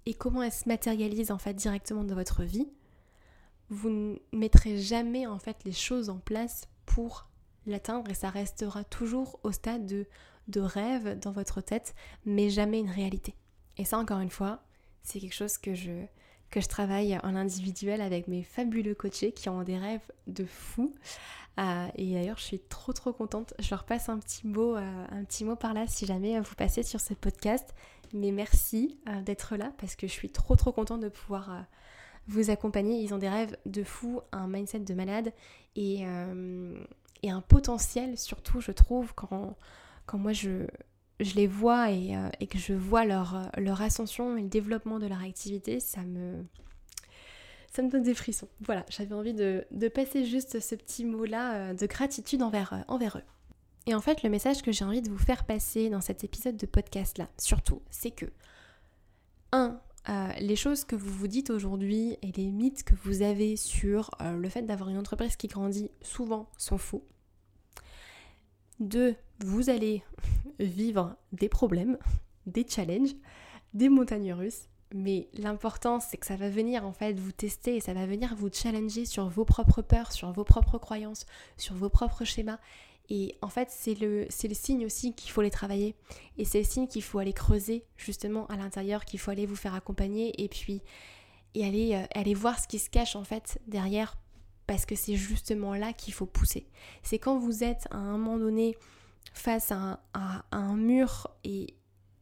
et 0.08 0.16
comment 0.16 0.42
elle 0.42 0.52
se 0.52 0.68
matérialise 0.68 1.30
en 1.30 1.38
fait 1.38 1.54
directement 1.54 2.04
dans 2.04 2.16
votre 2.16 2.44
vie, 2.44 2.68
vous 3.70 3.90
ne 3.90 4.18
mettrez 4.32 4.80
jamais 4.80 5.28
en 5.28 5.38
fait 5.38 5.58
les 5.64 5.72
choses 5.72 6.10
en 6.10 6.18
place 6.18 6.68
pour 6.88 7.28
l'atteindre 7.66 8.10
et 8.10 8.14
ça 8.14 8.30
restera 8.30 8.84
toujours 8.84 9.40
au 9.44 9.52
stade 9.52 9.86
de, 9.86 10.06
de 10.48 10.62
rêve 10.62 11.20
dans 11.20 11.32
votre 11.32 11.62
tête, 11.62 11.96
mais 12.26 12.50
jamais 12.50 12.80
une 12.80 12.90
réalité. 12.90 13.36
Et 13.78 13.86
ça, 13.86 13.98
encore 13.98 14.20
une 14.20 14.30
fois, 14.30 14.62
c'est 15.04 15.20
quelque 15.20 15.34
chose 15.34 15.58
que 15.58 15.74
je, 15.74 16.06
que 16.50 16.62
je 16.62 16.68
travaille 16.68 17.18
en 17.24 17.36
individuel 17.36 18.02
avec 18.02 18.28
mes 18.28 18.44
fabuleux 18.44 18.96
coachés 18.96 19.32
qui 19.32 19.50
ont 19.50 19.64
des 19.64 19.78
rêves 19.78 20.12
de 20.28 20.46
fou. 20.46 20.94
Euh, 21.60 21.88
et 21.96 22.14
d'ailleurs, 22.14 22.38
je 22.38 22.44
suis 22.44 22.60
trop 22.60 22.94
trop 22.94 23.14
contente. 23.14 23.54
Je 23.60 23.70
leur 23.70 23.86
passe 23.86 24.10
un 24.10 24.20
petit 24.20 24.46
mot, 24.46 24.76
euh, 24.76 25.06
un 25.10 25.24
petit 25.24 25.46
mot 25.46 25.56
par 25.56 25.74
là 25.74 25.86
si 25.88 26.06
jamais 26.06 26.40
vous 26.40 26.56
passez 26.56 26.84
sur 26.84 27.00
ce 27.00 27.14
podcast. 27.14 27.74
Mais 28.14 28.32
merci 28.32 29.00
euh, 29.08 29.22
d'être 29.22 29.56
là 29.56 29.72
parce 29.78 29.96
que 29.96 30.08
je 30.08 30.12
suis 30.12 30.30
trop 30.30 30.56
trop 30.56 30.72
contente 30.72 31.02
de 31.02 31.10
pouvoir 31.10 31.66
vous 32.28 32.50
accompagner. 32.50 33.00
Ils 33.02 33.14
ont 33.14 33.18
des 33.18 33.30
rêves 33.30 33.58
de 33.66 33.84
fou, 33.84 34.22
un 34.32 34.48
mindset 34.48 34.80
de 34.80 34.94
malade 34.94 35.34
et, 35.76 36.06
et 37.26 37.32
un 37.32 37.42
potentiel 37.42 38.18
surtout, 38.18 38.62
je 38.62 38.72
trouve, 38.72 39.14
quand, 39.14 39.58
quand 40.06 40.18
moi 40.18 40.34
je, 40.34 40.68
je 41.20 41.36
les 41.36 41.48
vois 41.48 41.90
euh, 41.90 42.30
et, 42.40 42.48
que 42.48 42.58
je 42.58 42.74
vois 42.74 43.06
leur, 43.06 43.50
leur 43.58 43.82
ascension 43.82 44.38
et 44.38 44.42
le 44.42 44.48
développement 44.48 45.00
de 45.00 45.08
leur 45.08 45.22
activité, 45.22 45.80
ça 45.80 46.02
me, 46.02 46.44
ça 47.72 47.82
me 47.82 47.90
donne 47.90 48.04
des 48.04 48.14
frissons. 48.14 48.50
Voilà, 48.62 48.86
j'avais 48.90 49.16
envie 49.16 49.34
de, 49.34 49.66
passer 49.94 50.26
juste 50.26 50.60
ce 50.60 50.76
petit 50.76 51.06
mot-là 51.06 51.56
euh, 51.56 51.74
de 51.74 51.86
gratitude 51.86 52.42
envers, 52.42 52.74
euh, 52.74 52.80
envers 52.88 53.18
eux. 53.18 53.24
Et 53.88 53.94
en 53.94 54.02
fait, 54.02 54.24
le 54.24 54.30
message 54.30 54.62
que 54.62 54.72
j'ai 54.72 54.84
envie 54.84 55.02
de 55.02 55.10
vous 55.10 55.18
faire 55.18 55.46
passer 55.46 55.90
dans 55.90 56.02
cet 56.02 56.24
épisode 56.24 56.58
de 56.58 56.66
podcast-là, 56.66 57.30
surtout, 57.38 57.82
c'est 57.92 58.12
que, 58.12 58.26
un, 59.52 59.80
les 60.40 60.56
choses 60.56 60.84
que 60.84 60.96
vous 60.96 61.12
vous 61.12 61.28
dites 61.28 61.50
aujourd'hui 61.50 62.18
et 62.22 62.32
les 62.32 62.52
mythes 62.52 62.84
que 62.84 62.96
vous 63.04 63.22
avez 63.22 63.56
sur 63.56 64.10
le 64.20 64.50
fait 64.50 64.64
d'avoir 64.64 64.90
une 64.90 64.98
entreprise 64.98 65.36
qui 65.36 65.48
grandit 65.48 65.92
souvent 66.02 66.50
sont 66.58 66.78
faux. 66.78 67.06
Deux, 68.80 69.16
vous 69.40 69.70
allez 69.70 70.04
vivre 70.60 71.16
des 71.32 71.50
problèmes, 71.50 71.98
des 72.46 72.66
challenges, 72.68 73.16
des 73.74 73.90
montagnes 73.90 74.34
russes, 74.34 74.68
Mais 74.94 75.28
l'important, 75.34 76.00
c'est 76.00 76.18
que 76.18 76.26
ça 76.26 76.36
va 76.36 76.50
venir 76.50 76.86
en 76.86 76.94
fait 76.94 77.20
vous 77.20 77.32
tester 77.32 77.76
et 77.76 77.80
ça 77.82 77.94
va 77.94 78.06
venir 78.06 78.36
vous 78.36 78.50
challenger 78.52 79.06
sur 79.06 79.28
vos 79.28 79.44
propres 79.44 79.82
peurs, 79.82 80.12
sur 80.12 80.32
vos 80.32 80.44
propres 80.44 80.78
croyances, 80.78 81.26
sur 81.58 81.76
vos 81.76 81.90
propres 81.90 82.24
schémas. 82.24 82.60
Et 83.10 83.36
en 83.42 83.50
fait, 83.50 83.70
c'est 83.72 83.96
le, 83.96 84.24
le 84.26 84.54
signe 84.54 84.86
aussi 84.86 85.14
qu'il 85.14 85.32
faut 85.32 85.42
les 85.42 85.50
travailler. 85.50 85.96
Et 86.38 86.46
c'est 86.46 86.60
le 86.60 86.66
signe 86.66 86.88
qu'il 86.88 87.04
faut 87.04 87.20
aller 87.20 87.34
creuser 87.34 87.84
justement 87.98 88.48
à 88.48 88.56
l'intérieur, 88.58 89.06
qu'il 89.06 89.20
faut 89.20 89.32
aller 89.32 89.46
vous 89.46 89.56
faire 89.56 89.76
accompagner 89.76 90.42
et 90.44 90.48
puis 90.48 90.82
et 91.56 91.66
aller, 91.66 91.96
euh, 91.96 92.06
aller 92.14 92.34
voir 92.34 92.60
ce 92.60 92.68
qui 92.68 92.80
se 92.80 92.90
cache 92.90 93.16
en 93.16 93.24
fait 93.24 93.60
derrière 93.68 94.18
parce 94.68 94.86
que 94.86 94.96
c'est 94.96 95.16
justement 95.16 95.76
là 95.76 95.94
qu'il 95.94 96.14
faut 96.14 96.26
pousser. 96.26 96.68
C'est 97.04 97.20
quand 97.20 97.38
vous 97.38 97.64
êtes 97.64 97.88
à 97.92 97.98
un 97.98 98.18
moment 98.18 98.38
donné 98.38 98.76
face 99.34 99.72
à 99.72 100.00
un, 100.52 100.76
mur 100.76 101.28
et, 101.44 101.76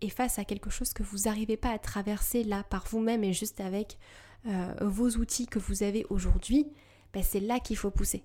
face 0.09 0.39
à 0.39 0.45
quelque 0.45 0.69
chose 0.69 0.93
que 0.93 1.03
vous 1.03 1.19
n'arrivez 1.25 1.57
pas 1.57 1.69
à 1.69 1.79
traverser 1.79 2.43
là 2.43 2.63
par 2.63 2.85
vous-même 2.87 3.23
et 3.23 3.33
juste 3.33 3.61
avec 3.61 3.97
euh, 4.45 4.73
vos 4.81 5.09
outils 5.11 5.47
que 5.47 5.59
vous 5.59 5.83
avez 5.83 6.05
aujourd'hui, 6.09 6.67
ben 7.13 7.23
c'est 7.23 7.39
là 7.39 7.59
qu'il 7.59 7.77
faut 7.77 7.91
pousser. 7.91 8.23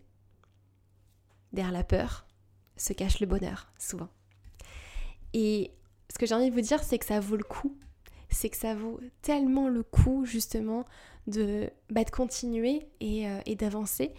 Derrière 1.52 1.72
la 1.72 1.84
peur 1.84 2.26
se 2.76 2.92
cache 2.92 3.20
le 3.20 3.26
bonheur, 3.26 3.70
souvent. 3.78 4.08
Et 5.34 5.72
ce 6.12 6.18
que 6.18 6.26
j'ai 6.26 6.34
envie 6.34 6.50
de 6.50 6.54
vous 6.54 6.60
dire, 6.60 6.82
c'est 6.82 6.98
que 6.98 7.06
ça 7.06 7.20
vaut 7.20 7.36
le 7.36 7.44
coup. 7.44 7.76
C'est 8.30 8.50
que 8.50 8.56
ça 8.56 8.74
vaut 8.74 9.00
tellement 9.22 9.68
le 9.68 9.82
coup, 9.82 10.24
justement, 10.24 10.84
de, 11.28 11.70
bah, 11.90 12.04
de 12.04 12.10
continuer 12.10 12.88
et, 13.00 13.28
euh, 13.28 13.40
et 13.46 13.54
d'avancer. 13.54 14.12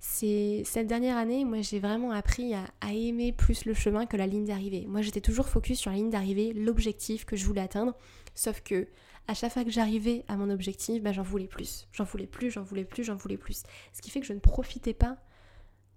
C'est 0.00 0.62
cette 0.66 0.86
dernière 0.86 1.16
année, 1.16 1.46
moi 1.46 1.62
j'ai 1.62 1.78
vraiment 1.78 2.10
appris 2.10 2.52
à, 2.54 2.92
aimer 2.92 3.32
plus 3.32 3.64
le 3.64 3.72
chemin 3.72 4.04
que 4.04 4.18
la 4.18 4.26
ligne 4.26 4.44
d'arrivée. 4.44 4.84
Moi 4.86 5.00
j'étais 5.00 5.22
toujours 5.22 5.48
focus 5.48 5.78
sur 5.78 5.90
la 5.90 5.96
ligne 5.96 6.10
d'arrivée, 6.10 6.52
l'objectif 6.52 7.24
que 7.24 7.36
je 7.36 7.46
voulais 7.46 7.62
atteindre, 7.62 7.94
sauf 8.34 8.60
que 8.60 8.86
à 9.28 9.34
chaque 9.34 9.52
fois 9.52 9.64
que 9.64 9.70
j'arrivais 9.70 10.22
à 10.28 10.36
mon 10.36 10.50
objectif, 10.50 11.02
bah, 11.02 11.12
j'en 11.12 11.22
voulais 11.22 11.46
plus, 11.46 11.88
j'en 11.92 12.04
voulais 12.04 12.26
plus, 12.26 12.50
j'en 12.50 12.62
voulais 12.62 12.84
plus, 12.84 13.02
j'en 13.02 13.16
voulais 13.16 13.38
plus. 13.38 13.62
Ce 13.94 14.02
qui 14.02 14.10
fait 14.10 14.20
que 14.20 14.26
je 14.26 14.34
ne 14.34 14.40
profitais 14.40 14.92
pas 14.92 15.16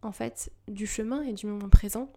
en 0.02 0.14
fait 0.14 0.52
du 0.70 0.88
chemin 0.88 1.24
et 1.24 1.34
du 1.34 1.46
moment 1.46 1.68
présent. 1.68 2.10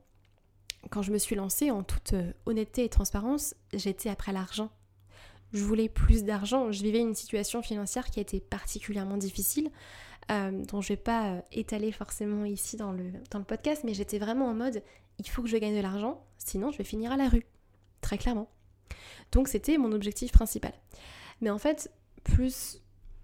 Quand 0.91 1.03
je 1.03 1.13
me 1.13 1.19
suis 1.19 1.35
lancée 1.35 1.73
en 1.73 1.83
toute 1.83 2.13
euh, 2.13 2.33
honnêteté 2.47 2.85
et 2.85 2.89
transparence, 2.89 3.55
j'étais 3.75 4.09
après 4.09 4.33
l'argent 4.33 4.71
je 5.53 5.65
voulais 5.65 5.89
plus 5.89 6.25
d'argent. 6.25 6.71
Je 6.71 6.83
vivais 6.83 7.01
une 7.01 7.15
situation 7.15 7.63
financière 7.63 8.11
qui 8.11 8.21
était 8.21 8.41
particulièrement 8.41 9.17
difficile, 9.17 9.71
euh, 10.31 10.65
dont 10.65 10.81
je 10.81 10.89
vais 10.89 10.97
pas 10.97 11.31
euh, 11.31 11.41
étaler 11.53 11.93
forcément 11.93 12.45
ici 12.45 12.77
dans 12.77 12.93
le, 12.93 13.13
dans 13.31 13.39
le 13.39 13.45
podcast, 13.45 13.83
mais 13.85 13.95
j'étais 13.95 14.19
vraiment 14.19 14.47
en 14.47 14.55
mode 14.55 14.83
il 15.19 15.29
faut 15.29 15.43
que 15.43 15.49
je 15.49 15.57
gagne 15.57 15.77
de 15.77 15.83
l'argent, 15.83 16.25
sinon 16.39 16.71
je 16.71 16.79
vais 16.79 16.85
finir 16.85 17.13
à 17.13 17.17
la 17.17 17.29
rue, 17.29 17.45
très 18.01 18.17
clairement. 18.17 18.49
Donc 19.33 19.49
c'était 19.49 19.77
mon 19.77 19.93
objectif 19.93 20.33
principal. 20.33 20.73
Mais 21.41 21.51
en 21.51 21.59
fait, 21.59 21.91
plus 22.25 22.81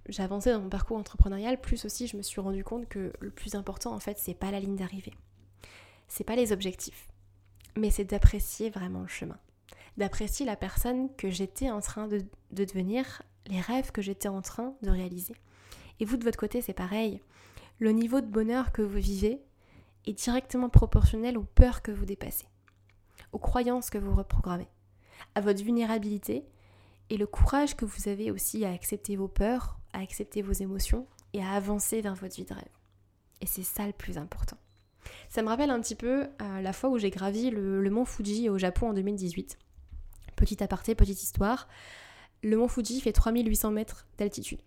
j'avançais 0.08 0.52
dans 0.52 0.60
mon 0.60 0.68
parcours 0.68 0.98
entrepreneurial, 0.98 1.60
plus 1.60 1.84
aussi 1.84 2.06
je 2.06 2.16
me 2.16 2.22
suis 2.22 2.40
rendu 2.40 2.64
compte 2.64 2.88
que 2.88 3.12
le 3.20 3.30
plus 3.30 3.54
important 3.54 3.94
en 3.94 4.00
fait, 4.00 4.18
c'est 4.18 4.34
pas 4.34 4.50
la 4.50 4.60
ligne 4.60 4.76
d'arrivée. 4.76 5.14
C'est 6.08 6.24
pas 6.24 6.36
les 6.36 6.52
objectifs, 6.52 7.08
mais 7.76 7.90
c'est 7.90 8.04
d'apprécier 8.04 8.68
vraiment 8.70 9.00
le 9.00 9.08
chemin 9.08 9.38
d'apprécier 9.96 10.44
la 10.44 10.56
personne 10.56 11.14
que 11.16 11.30
j'étais 11.30 11.70
en 11.70 11.80
train 11.80 12.06
de, 12.06 12.24
devenir, 12.50 13.22
les 13.46 13.61
rêves 13.61 13.92
que 13.92 14.02
j'étais 14.02 14.28
en 14.28 14.42
train 14.42 14.74
de 14.82 14.90
réaliser. 14.90 15.35
Et 16.00 16.04
vous 16.04 16.16
de 16.16 16.24
votre 16.24 16.38
côté, 16.38 16.61
c'est 16.61 16.74
pareil. 16.74 17.20
Le 17.78 17.90
niveau 17.92 18.20
de 18.20 18.26
bonheur 18.26 18.72
que 18.72 18.82
vous 18.82 18.98
vivez 18.98 19.40
est 20.06 20.12
directement 20.12 20.68
proportionnel 20.68 21.38
aux 21.38 21.44
peurs 21.44 21.82
que 21.82 21.92
vous 21.92 22.04
dépassez, 22.04 22.46
aux 23.32 23.38
croyances 23.38 23.90
que 23.90 23.98
vous 23.98 24.14
reprogrammez, 24.14 24.68
à 25.35 25.40
votre 25.40 25.62
vulnérabilité 25.62 26.44
et 27.09 27.16
le 27.16 27.26
courage 27.26 27.76
que 27.76 27.85
vous 27.85 28.09
avez 28.09 28.30
aussi 28.30 28.64
à 28.64 28.72
accepter 28.72 29.16
vos 29.16 29.28
peurs, 29.28 29.78
à 29.92 30.00
accepter 30.00 30.42
vos 30.42 30.52
émotions 30.52 31.06
et 31.32 31.42
à 31.42 31.52
avancer 31.52 32.00
vers 32.00 32.14
votre 32.14 32.37
vie 32.37 32.44
de 32.44 32.54
rêve. 32.54 32.64
Et 33.40 33.46
c'est 33.46 33.62
ça 33.62 33.87
le 33.87 33.92
plus 33.92 34.18
important. 34.18 34.56
Ça 35.28 35.42
me 35.42 35.48
rappelle 35.48 35.70
un 35.70 35.80
petit 35.80 35.94
peu 35.94 36.24
euh, 36.42 36.61
la 36.61 36.72
fois 36.72 36.90
où 36.90 36.98
j'ai 36.98 37.11
gravi 37.11 37.50
le 37.50 37.90
mont 37.90 38.04
Fuji 38.04 38.48
au 38.48 38.59
Japon 38.59 38.90
en 38.90 38.92
2018. 38.92 39.56
Petit 40.37 40.62
aparté, 40.62 40.94
petite 40.94 41.22
histoire. 41.22 41.68
Le 42.42 42.57
mont 42.57 42.68
Fuji 42.68 43.01
fait 43.01 43.12
3800 43.12 43.70
mètres 43.70 44.07
d'altitude. 44.18 44.61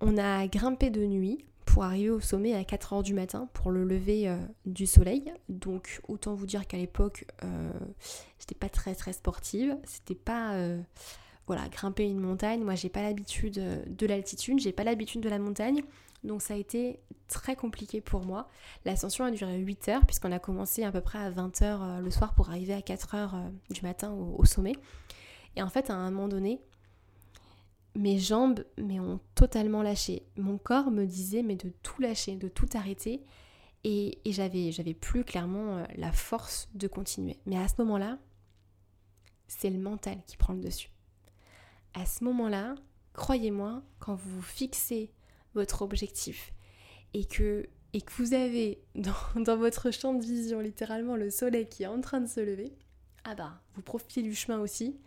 On 0.00 0.18
a 0.18 0.46
grimpé 0.46 0.90
de 0.90 1.04
nuit 1.06 1.44
pour 1.66 1.84
arriver 1.84 2.10
au 2.10 2.20
sommet 2.20 2.54
à 2.54 2.62
4h 2.62 3.02
du 3.02 3.14
matin 3.14 3.48
pour 3.52 3.70
le 3.70 3.84
lever 3.84 4.28
euh, 4.28 4.36
du 4.64 4.86
soleil. 4.86 5.32
Donc 5.48 6.00
autant 6.08 6.34
vous 6.34 6.46
dire 6.46 6.66
qu'à 6.66 6.76
l'époque, 6.76 7.26
euh, 7.42 7.72
j'étais 8.38 8.54
pas 8.54 8.68
très 8.68 8.94
très 8.94 9.12
sportive. 9.12 9.76
C'était 9.84 10.14
pas 10.14 10.54
euh, 10.54 10.80
voilà, 11.46 11.68
grimper 11.68 12.04
une 12.04 12.20
montagne. 12.20 12.62
Moi 12.62 12.74
j'ai 12.74 12.88
pas 12.88 13.02
l'habitude 13.02 13.60
de 13.86 14.06
l'altitude, 14.06 14.60
j'ai 14.60 14.72
pas 14.72 14.84
l'habitude 14.84 15.20
de 15.20 15.28
la 15.28 15.38
montagne. 15.38 15.82
Donc 16.24 16.40
ça 16.40 16.54
a 16.54 16.56
été 16.56 16.98
très 17.28 17.54
compliqué 17.54 18.00
pour 18.00 18.24
moi. 18.24 18.48
L'ascension 18.84 19.24
a 19.24 19.30
duré 19.30 19.58
8 19.58 19.88
heures 19.88 20.06
puisqu'on 20.06 20.32
a 20.32 20.38
commencé 20.38 20.82
à 20.82 20.90
peu 20.90 21.00
près 21.00 21.18
à 21.18 21.30
20 21.30 21.62
heures 21.62 21.82
euh, 21.82 22.00
le 22.00 22.10
soir 22.10 22.34
pour 22.34 22.48
arriver 22.48 22.74
à 22.74 22.82
4 22.82 23.14
heures 23.14 23.34
euh, 23.34 23.48
du 23.70 23.82
matin 23.82 24.10
au, 24.10 24.44
sommet. 24.44 24.74
Et 25.56 25.62
en 25.62 25.68
fait, 25.68 25.90
à 25.90 25.94
un 25.94 26.10
moment 26.10 26.28
donné, 26.28 26.60
mes 27.94 28.18
jambes 28.18 28.64
mais 28.78 29.00
ont 29.00 29.20
totalement 29.34 29.82
lâché. 29.82 30.22
Mon 30.36 30.58
corps 30.58 30.90
me 30.90 31.04
disait 31.04 31.42
mais 31.42 31.56
de 31.56 31.70
tout 31.82 32.00
lâcher, 32.00 32.36
de 32.36 32.48
tout 32.48 32.68
arrêter. 32.74 33.22
Et, 33.86 34.18
j'avais, 34.24 34.72
j'avais 34.72 34.94
plus 34.94 35.24
clairement 35.24 35.76
euh, 35.76 35.84
la 35.96 36.10
force 36.10 36.70
de 36.74 36.88
continuer. 36.88 37.38
Mais 37.44 37.58
à 37.58 37.68
ce 37.68 37.74
moment-là, 37.78 38.18
c'est 39.46 39.68
le 39.68 39.78
mental 39.78 40.22
qui 40.26 40.38
prend 40.38 40.54
le 40.54 40.60
dessus. 40.60 40.90
À 41.92 42.06
ce 42.06 42.24
moment-là, 42.24 42.76
croyez-moi, 43.12 43.82
quand 43.98 44.14
vous 44.14 44.36
vous 44.36 44.42
fixez 44.42 45.12
votre 45.54 45.82
objectif 45.82 46.52
et 47.14 47.24
que, 47.24 47.68
vous 48.18 48.34
avez 48.34 48.82
dans, 48.94 49.56
votre 49.56 49.90
champ 49.90 50.14
de 50.14 50.24
vision 50.24 50.60
littéralement 50.60 51.16
le 51.16 51.30
soleil 51.30 51.68
qui 51.68 51.84
est 51.84 51.88
en 51.88 52.00
train 52.00 52.20
de 52.20 52.26
se 52.26 52.40
lever, 52.40 52.72
ah 53.24 53.34
bah 53.34 53.60
vous 53.74 53.82
profitez 53.82 54.22
du 54.22 54.34
chemin 54.34 54.58
aussi, 54.58 54.98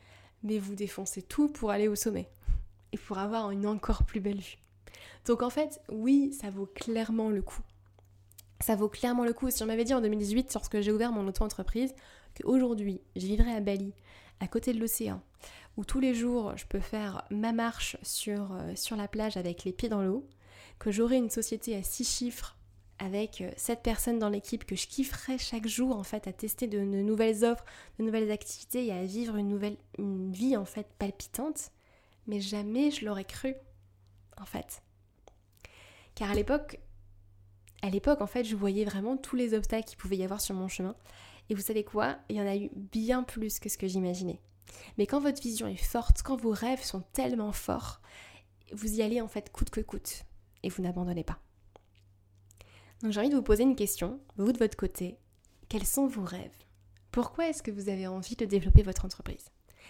mais 0.44 0.58
vous 0.58 0.76
défoncez 0.76 1.22
tout 1.22 1.50
pour 1.50 1.72
aller 1.72 1.88
au 1.88 1.96
sommet 1.96 2.30
et 2.94 2.98
pour 2.98 3.18
avoir 3.18 3.52
une 3.52 3.68
encore 3.68 4.04
plus 4.04 4.22
belle 4.22 4.40
vue. 4.40 4.58
Donc 5.26 5.44
en 5.44 5.50
fait, 5.50 5.82
oui, 5.90 6.34
ça 6.34 6.50
vaut 6.50 6.66
clairement 6.66 7.30
le 7.30 7.42
coup. 7.42 7.62
Ça 8.62 8.76
vaut 8.76 8.90
clairement 8.90 9.26
le 9.26 9.34
coup. 9.34 9.52
Si 9.52 9.62
on 9.62 9.68
m'avait 9.68 9.84
dit 9.84 9.94
en 9.94 10.02
2018, 10.02 10.54
lorsque 10.54 10.80
j'ai 10.80 10.92
ouvert 10.92 11.12
mon 11.12 11.28
auto-entreprise, 11.28 11.94
qu'aujourd'hui, 12.36 13.02
je 13.16 13.28
vivrais 13.28 13.54
à 13.54 13.60
Bali, 13.60 13.94
à 14.40 14.48
côté 14.48 14.74
de 14.74 14.80
l'océan, 14.80 15.22
où 15.76 15.86
tous 15.86 16.00
les 16.00 16.16
jours, 16.16 16.56
je 16.58 16.66
peux 16.66 16.80
faire 16.80 17.24
ma 17.30 17.52
marche 17.52 17.98
sur, 18.02 18.54
euh, 18.54 18.76
sur 18.76 18.96
la 18.96 19.08
plage 19.08 19.38
avec 19.38 19.64
les 19.64 19.74
pieds 19.74 19.90
dans 19.90 20.02
l'eau, 20.02 20.28
que 20.80 20.92
j'aurai 20.92 21.18
une 21.18 21.30
société 21.30 21.76
à 21.76 21.84
six 21.84 22.04
chiffres 22.04 22.58
avec 23.00 23.44
7 23.58 23.78
euh, 23.78 23.82
personnes 23.82 24.20
dans 24.20 24.30
l'équipe, 24.30 24.66
que 24.66 24.76
je 24.76 24.88
kifferais 24.88 25.38
chaque 25.38 25.68
jour 25.68 25.96
en 25.96 26.04
fait 26.04 26.28
à 26.28 26.34
tester 26.34 26.68
de, 26.68 26.80
nouvelles 26.80 27.46
offres, 27.46 27.66
de 28.00 28.04
nouvelles 28.04 28.32
activités 28.32 28.88
et 28.88 28.92
à 28.92 29.04
vivre 29.04 29.36
une 29.36 29.50
nouvelle 29.50 29.78
vie 29.98 30.58
en 30.58 30.66
fait 30.66 30.88
palpitante, 30.98 31.72
mais 32.26 32.40
jamais 32.40 32.92
je 32.92 33.06
l'aurais 33.06 33.26
cru 33.26 33.56
en 34.40 34.46
fait. 34.46 34.82
Car 36.16 36.32
à 36.32 36.34
l'époque, 36.34 36.80
à 37.84 37.90
l'époque 37.90 38.22
en 38.22 38.28
fait, 38.28 38.44
je 38.44 38.56
voyais 38.56 38.86
vraiment 38.86 39.18
tous 39.18 39.36
les 39.36 39.54
obstacles 39.54 39.88
qu'il 39.88 39.98
pouvait 39.98 40.18
y 40.18 40.24
avoir 40.24 40.42
sur 40.42 40.56
mon 40.56 40.68
chemin. 40.68 40.96
Et 41.50 41.56
vous 41.56 41.62
savez 41.62 41.84
quoi? 41.84 42.18
Il 42.30 42.36
y 42.36 42.42
en 42.42 42.48
a 42.48 42.58
eu 42.58 42.70
bien 42.74 43.24
plus 43.24 43.60
que 43.60 43.70
ce 43.70 43.78
que 43.78 43.88
j'imaginais. 43.88 44.42
Mais 44.98 45.06
quand 45.06 45.20
votre 45.20 45.42
vision 45.42 45.68
est 45.68 45.78
forte, 45.78 46.24
quand 46.24 46.36
vos 46.36 46.52
rêves 46.52 46.84
sont 46.84 47.02
tellement 47.14 47.54
forts, 47.54 48.02
vous 48.74 48.96
y 48.96 49.02
allez 49.02 49.22
en 49.22 49.28
fait 49.28 49.52
coûte 49.52 49.70
que 49.70 49.80
coûte 49.80 50.26
et 50.68 50.70
vous 50.70 50.84
n'abandonnez 50.84 51.24
pas. 51.24 51.40
Donc 53.02 53.14
j'ai 53.14 53.22
envie 53.22 53.30
de 53.30 53.36
vous 53.36 53.42
poser 53.42 53.64
une 53.64 53.78
question, 53.78 54.20
vous 54.36 54.52
de 54.52 54.58
votre 54.58 54.76
côté, 54.76 55.18
quels 55.70 55.86
sont 55.86 56.08
vos 56.08 56.26
rêves? 56.26 56.52
Pourquoi 57.12 57.48
est-ce 57.48 57.64
que 57.64 57.72
vous 57.72 57.88
avez 57.88 58.06
envie 58.06 58.36
de 58.36 58.46
développer 58.46 58.84
votre 58.84 59.06
entreprise? 59.06 59.46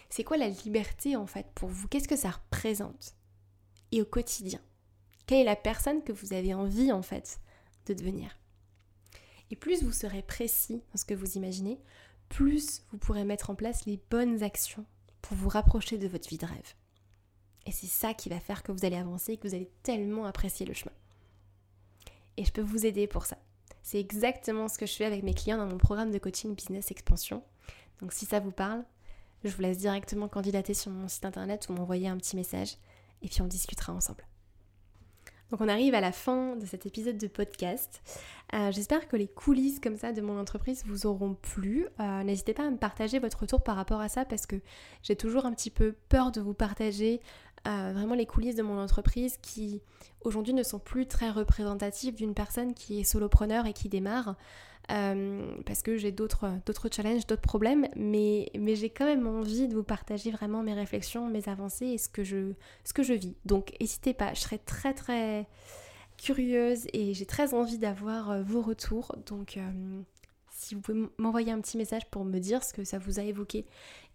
C'est 0.09 0.23
quoi 0.23 0.37
la 0.37 0.49
liberté 0.49 1.15
en 1.15 1.25
fait 1.25 1.47
pour 1.55 1.69
vous? 1.69 1.87
Qu'est-ce 1.87 2.07
que 2.07 2.15
ça 2.15 2.29
représente? 2.29 3.15
Et 3.91 4.03
au 4.03 4.05
quotidien, 4.05 4.61
quelle 5.25 5.39
est 5.39 5.45
la 5.45 5.55
personne 5.55 6.03
que 6.03 6.11
vous 6.11 6.33
avez 6.33 6.53
envie 6.53 6.91
en 6.91 7.01
fait 7.01 7.39
de 7.87 7.95
devenir? 7.95 8.37
Et 9.49 9.55
plus 9.55 9.81
vous 9.81 9.91
serez 9.91 10.21
précis 10.21 10.83
dans 10.91 10.97
ce 10.97 11.05
que 11.05 11.15
vous 11.15 11.37
imaginez, 11.37 11.81
plus 12.29 12.83
vous 12.91 12.99
pourrez 12.99 13.23
mettre 13.23 13.49
en 13.49 13.55
place 13.55 13.85
les 13.87 13.99
bonnes 14.11 14.43
actions 14.43 14.85
pour 15.23 15.35
vous 15.37 15.49
rapprocher 15.49 15.97
de 15.97 16.07
votre 16.07 16.29
vie 16.29 16.37
de 16.37 16.45
rêve. 16.45 16.75
Et 17.67 17.71
c'est 17.71 17.87
ça 17.87 18.13
qui 18.13 18.29
va 18.29 18.39
faire 18.39 18.63
que 18.63 18.71
vous 18.71 18.85
allez 18.85 18.95
avancer 18.95 19.33
et 19.33 19.37
que 19.37 19.47
vous 19.47 19.53
allez 19.53 19.69
tellement 19.83 20.25
apprécier 20.25 20.65
le 20.65 20.73
chemin. 20.73 20.93
Et 22.37 22.45
je 22.45 22.51
peux 22.51 22.61
vous 22.61 22.85
aider 22.85 23.07
pour 23.07 23.25
ça. 23.25 23.37
C'est 23.83 23.99
exactement 23.99 24.69
ce 24.69 24.77
que 24.77 24.85
je 24.85 24.93
fais 24.93 25.05
avec 25.05 25.21
mes 25.21 25.33
clients 25.33 25.57
dans 25.57 25.67
mon 25.67 25.77
programme 25.77 26.11
de 26.11 26.17
coaching 26.17 26.55
Business 26.55 26.91
Expansion. 26.91 27.43
Donc 28.01 28.13
si 28.13 28.25
ça 28.25 28.39
vous 28.39 28.51
parle, 28.51 28.85
je 29.43 29.49
vous 29.49 29.61
laisse 29.61 29.77
directement 29.77 30.29
candidater 30.29 30.73
sur 30.73 30.91
mon 30.91 31.09
site 31.09 31.25
internet 31.25 31.67
ou 31.69 31.73
m'envoyer 31.73 32.07
un 32.07 32.17
petit 32.17 32.37
message 32.37 32.77
et 33.21 33.27
puis 33.27 33.41
on 33.41 33.47
discutera 33.47 33.93
ensemble. 33.93 34.25
Donc 35.49 35.61
on 35.61 35.69
arrive 35.69 35.93
à 35.93 36.01
la 36.01 36.11
fin 36.11 36.57
de 36.57 36.65
cet 36.65 36.85
épisode 36.85 37.17
de 37.17 37.27
podcast. 37.27 38.01
Euh, 38.53 38.71
j'espère 38.71 39.07
que 39.07 39.15
les 39.15 39.27
coulisses 39.27 39.79
comme 39.79 39.97
ça 39.97 40.11
de 40.11 40.21
mon 40.21 40.37
entreprise 40.37 40.83
vous 40.85 41.05
auront 41.05 41.35
plu. 41.35 41.87
Euh, 41.99 42.23
n'hésitez 42.23 42.53
pas 42.53 42.67
à 42.67 42.69
me 42.69 42.77
partager 42.77 43.19
votre 43.19 43.39
retour 43.39 43.61
par 43.61 43.77
rapport 43.77 44.01
à 44.01 44.09
ça 44.09 44.25
parce 44.25 44.45
que 44.45 44.57
j'ai 45.03 45.15
toujours 45.15 45.45
un 45.45 45.53
petit 45.53 45.69
peu 45.69 45.95
peur 46.09 46.33
de 46.33 46.41
vous 46.41 46.53
partager 46.53 47.21
vraiment 47.93 48.15
les 48.15 48.25
coulisses 48.25 48.55
de 48.55 48.63
mon 48.63 48.79
entreprise 48.79 49.37
qui 49.41 49.81
aujourd'hui 50.21 50.53
ne 50.53 50.63
sont 50.63 50.79
plus 50.79 51.07
très 51.07 51.29
représentatives 51.29 52.15
d'une 52.15 52.33
personne 52.33 52.73
qui 52.73 52.99
est 52.99 53.03
solopreneur 53.03 53.65
et 53.65 53.73
qui 53.73 53.89
démarre. 53.89 54.35
parce 54.87 55.81
que 55.83 55.97
j'ai 55.97 56.11
d'autres, 56.11 56.49
d'autres 56.65 56.89
challenges, 56.93 57.27
d'autres 57.27 57.41
problèmes, 57.41 57.87
mais, 57.95 58.49
mais 58.57 58.75
j'ai 58.75 58.89
quand 58.89 59.05
même 59.05 59.27
envie 59.27 59.67
de 59.67 59.75
vous 59.75 59.83
partager 59.83 60.31
vraiment 60.31 60.63
mes 60.63 60.73
réflexions, 60.73 61.27
mes 61.27 61.49
avancées 61.49 61.87
et 61.87 61.97
ce 61.97 62.09
que 62.09 62.23
je, 62.23 62.53
ce 62.83 62.93
que 62.93 63.03
je 63.03 63.13
vis. 63.13 63.35
Donc 63.45 63.73
n'hésitez 63.81 64.13
pas, 64.13 64.33
je 64.33 64.41
serais 64.41 64.59
très 64.59 64.93
très 64.93 65.47
curieuse 66.17 66.87
et 66.93 67.13
j'ai 67.13 67.25
très 67.25 67.53
envie 67.53 67.77
d'avoir 67.77 68.41
vos 68.43 68.61
retours. 68.61 69.15
Donc 69.25 69.59
si 70.57 70.75
vous 70.75 70.81
pouvez 70.81 71.07
m'envoyer 71.17 71.51
un 71.51 71.61
petit 71.61 71.77
message 71.77 72.09
pour 72.09 72.25
me 72.25 72.39
dire 72.39 72.63
ce 72.63 72.73
que 72.73 72.83
ça 72.83 72.97
vous 72.97 73.19
a 73.19 73.23
évoqué 73.23 73.65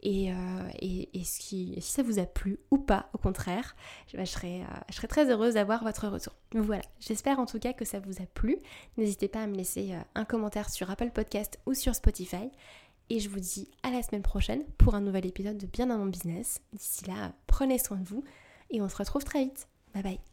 et, 0.02 0.33
euh, 0.33 1.14
si 1.22 1.76
ça 1.81 2.02
vous 2.02 2.18
a 2.18 2.26
plu 2.26 2.59
ou 2.72 2.78
pas, 2.78 3.09
au 3.12 3.18
contraire, 3.18 3.76
je, 4.09 4.22
serais, 4.24 4.62
euh, 4.62 4.81
je 4.90 4.96
serais 4.96 5.07
très 5.07 5.31
heureuse 5.31 5.55
d'avoir 5.55 5.85
votre 5.85 6.09
retour. 6.09 6.35
Voilà, 6.52 6.83
j'espère 6.98 7.38
en 7.38 7.46
tout 7.46 7.61
cas 7.61 7.72
que 7.72 7.85
ça 7.85 8.00
vous 8.00 8.20
a 8.20 8.26
plu. 8.26 8.59
N'hésitez 8.96 9.28
pas 9.28 9.44
à 9.44 9.46
me 9.46 9.55
laisser 9.55 9.92
euh, 9.92 10.00
un 10.16 10.24
commentaire 10.24 10.68
sur 10.68 10.90
Apple 10.90 11.11
Podcast 11.11 11.61
ou 11.66 11.74
sur 11.74 11.94
Spotify. 11.94 12.50
Et 13.09 13.20
je 13.20 13.28
vous 13.28 13.40
dis 13.40 13.70
à 13.83 13.90
la 13.90 14.02
semaine 14.02 14.22
prochaine 14.22 14.64
pour 14.78 14.94
un 14.94 15.00
nouvel 15.00 15.26
épisode 15.26 15.59
de 15.59 15.66
Bien 15.66 15.87
dans 15.87 15.98
mon 15.98 16.07
business. 16.07 16.61
D'ici 16.72 17.05
là, 17.07 17.33
prenez 17.46 17.78
soin 17.78 17.98
de 17.98 18.09
vous 18.09 18.24
et 18.70 18.83
on 18.83 18.88
se 18.88 18.96
retrouve 18.96 19.22
très 19.22 19.44
vite. 19.44 19.68
Bye 19.94 20.02
bye 20.02 20.32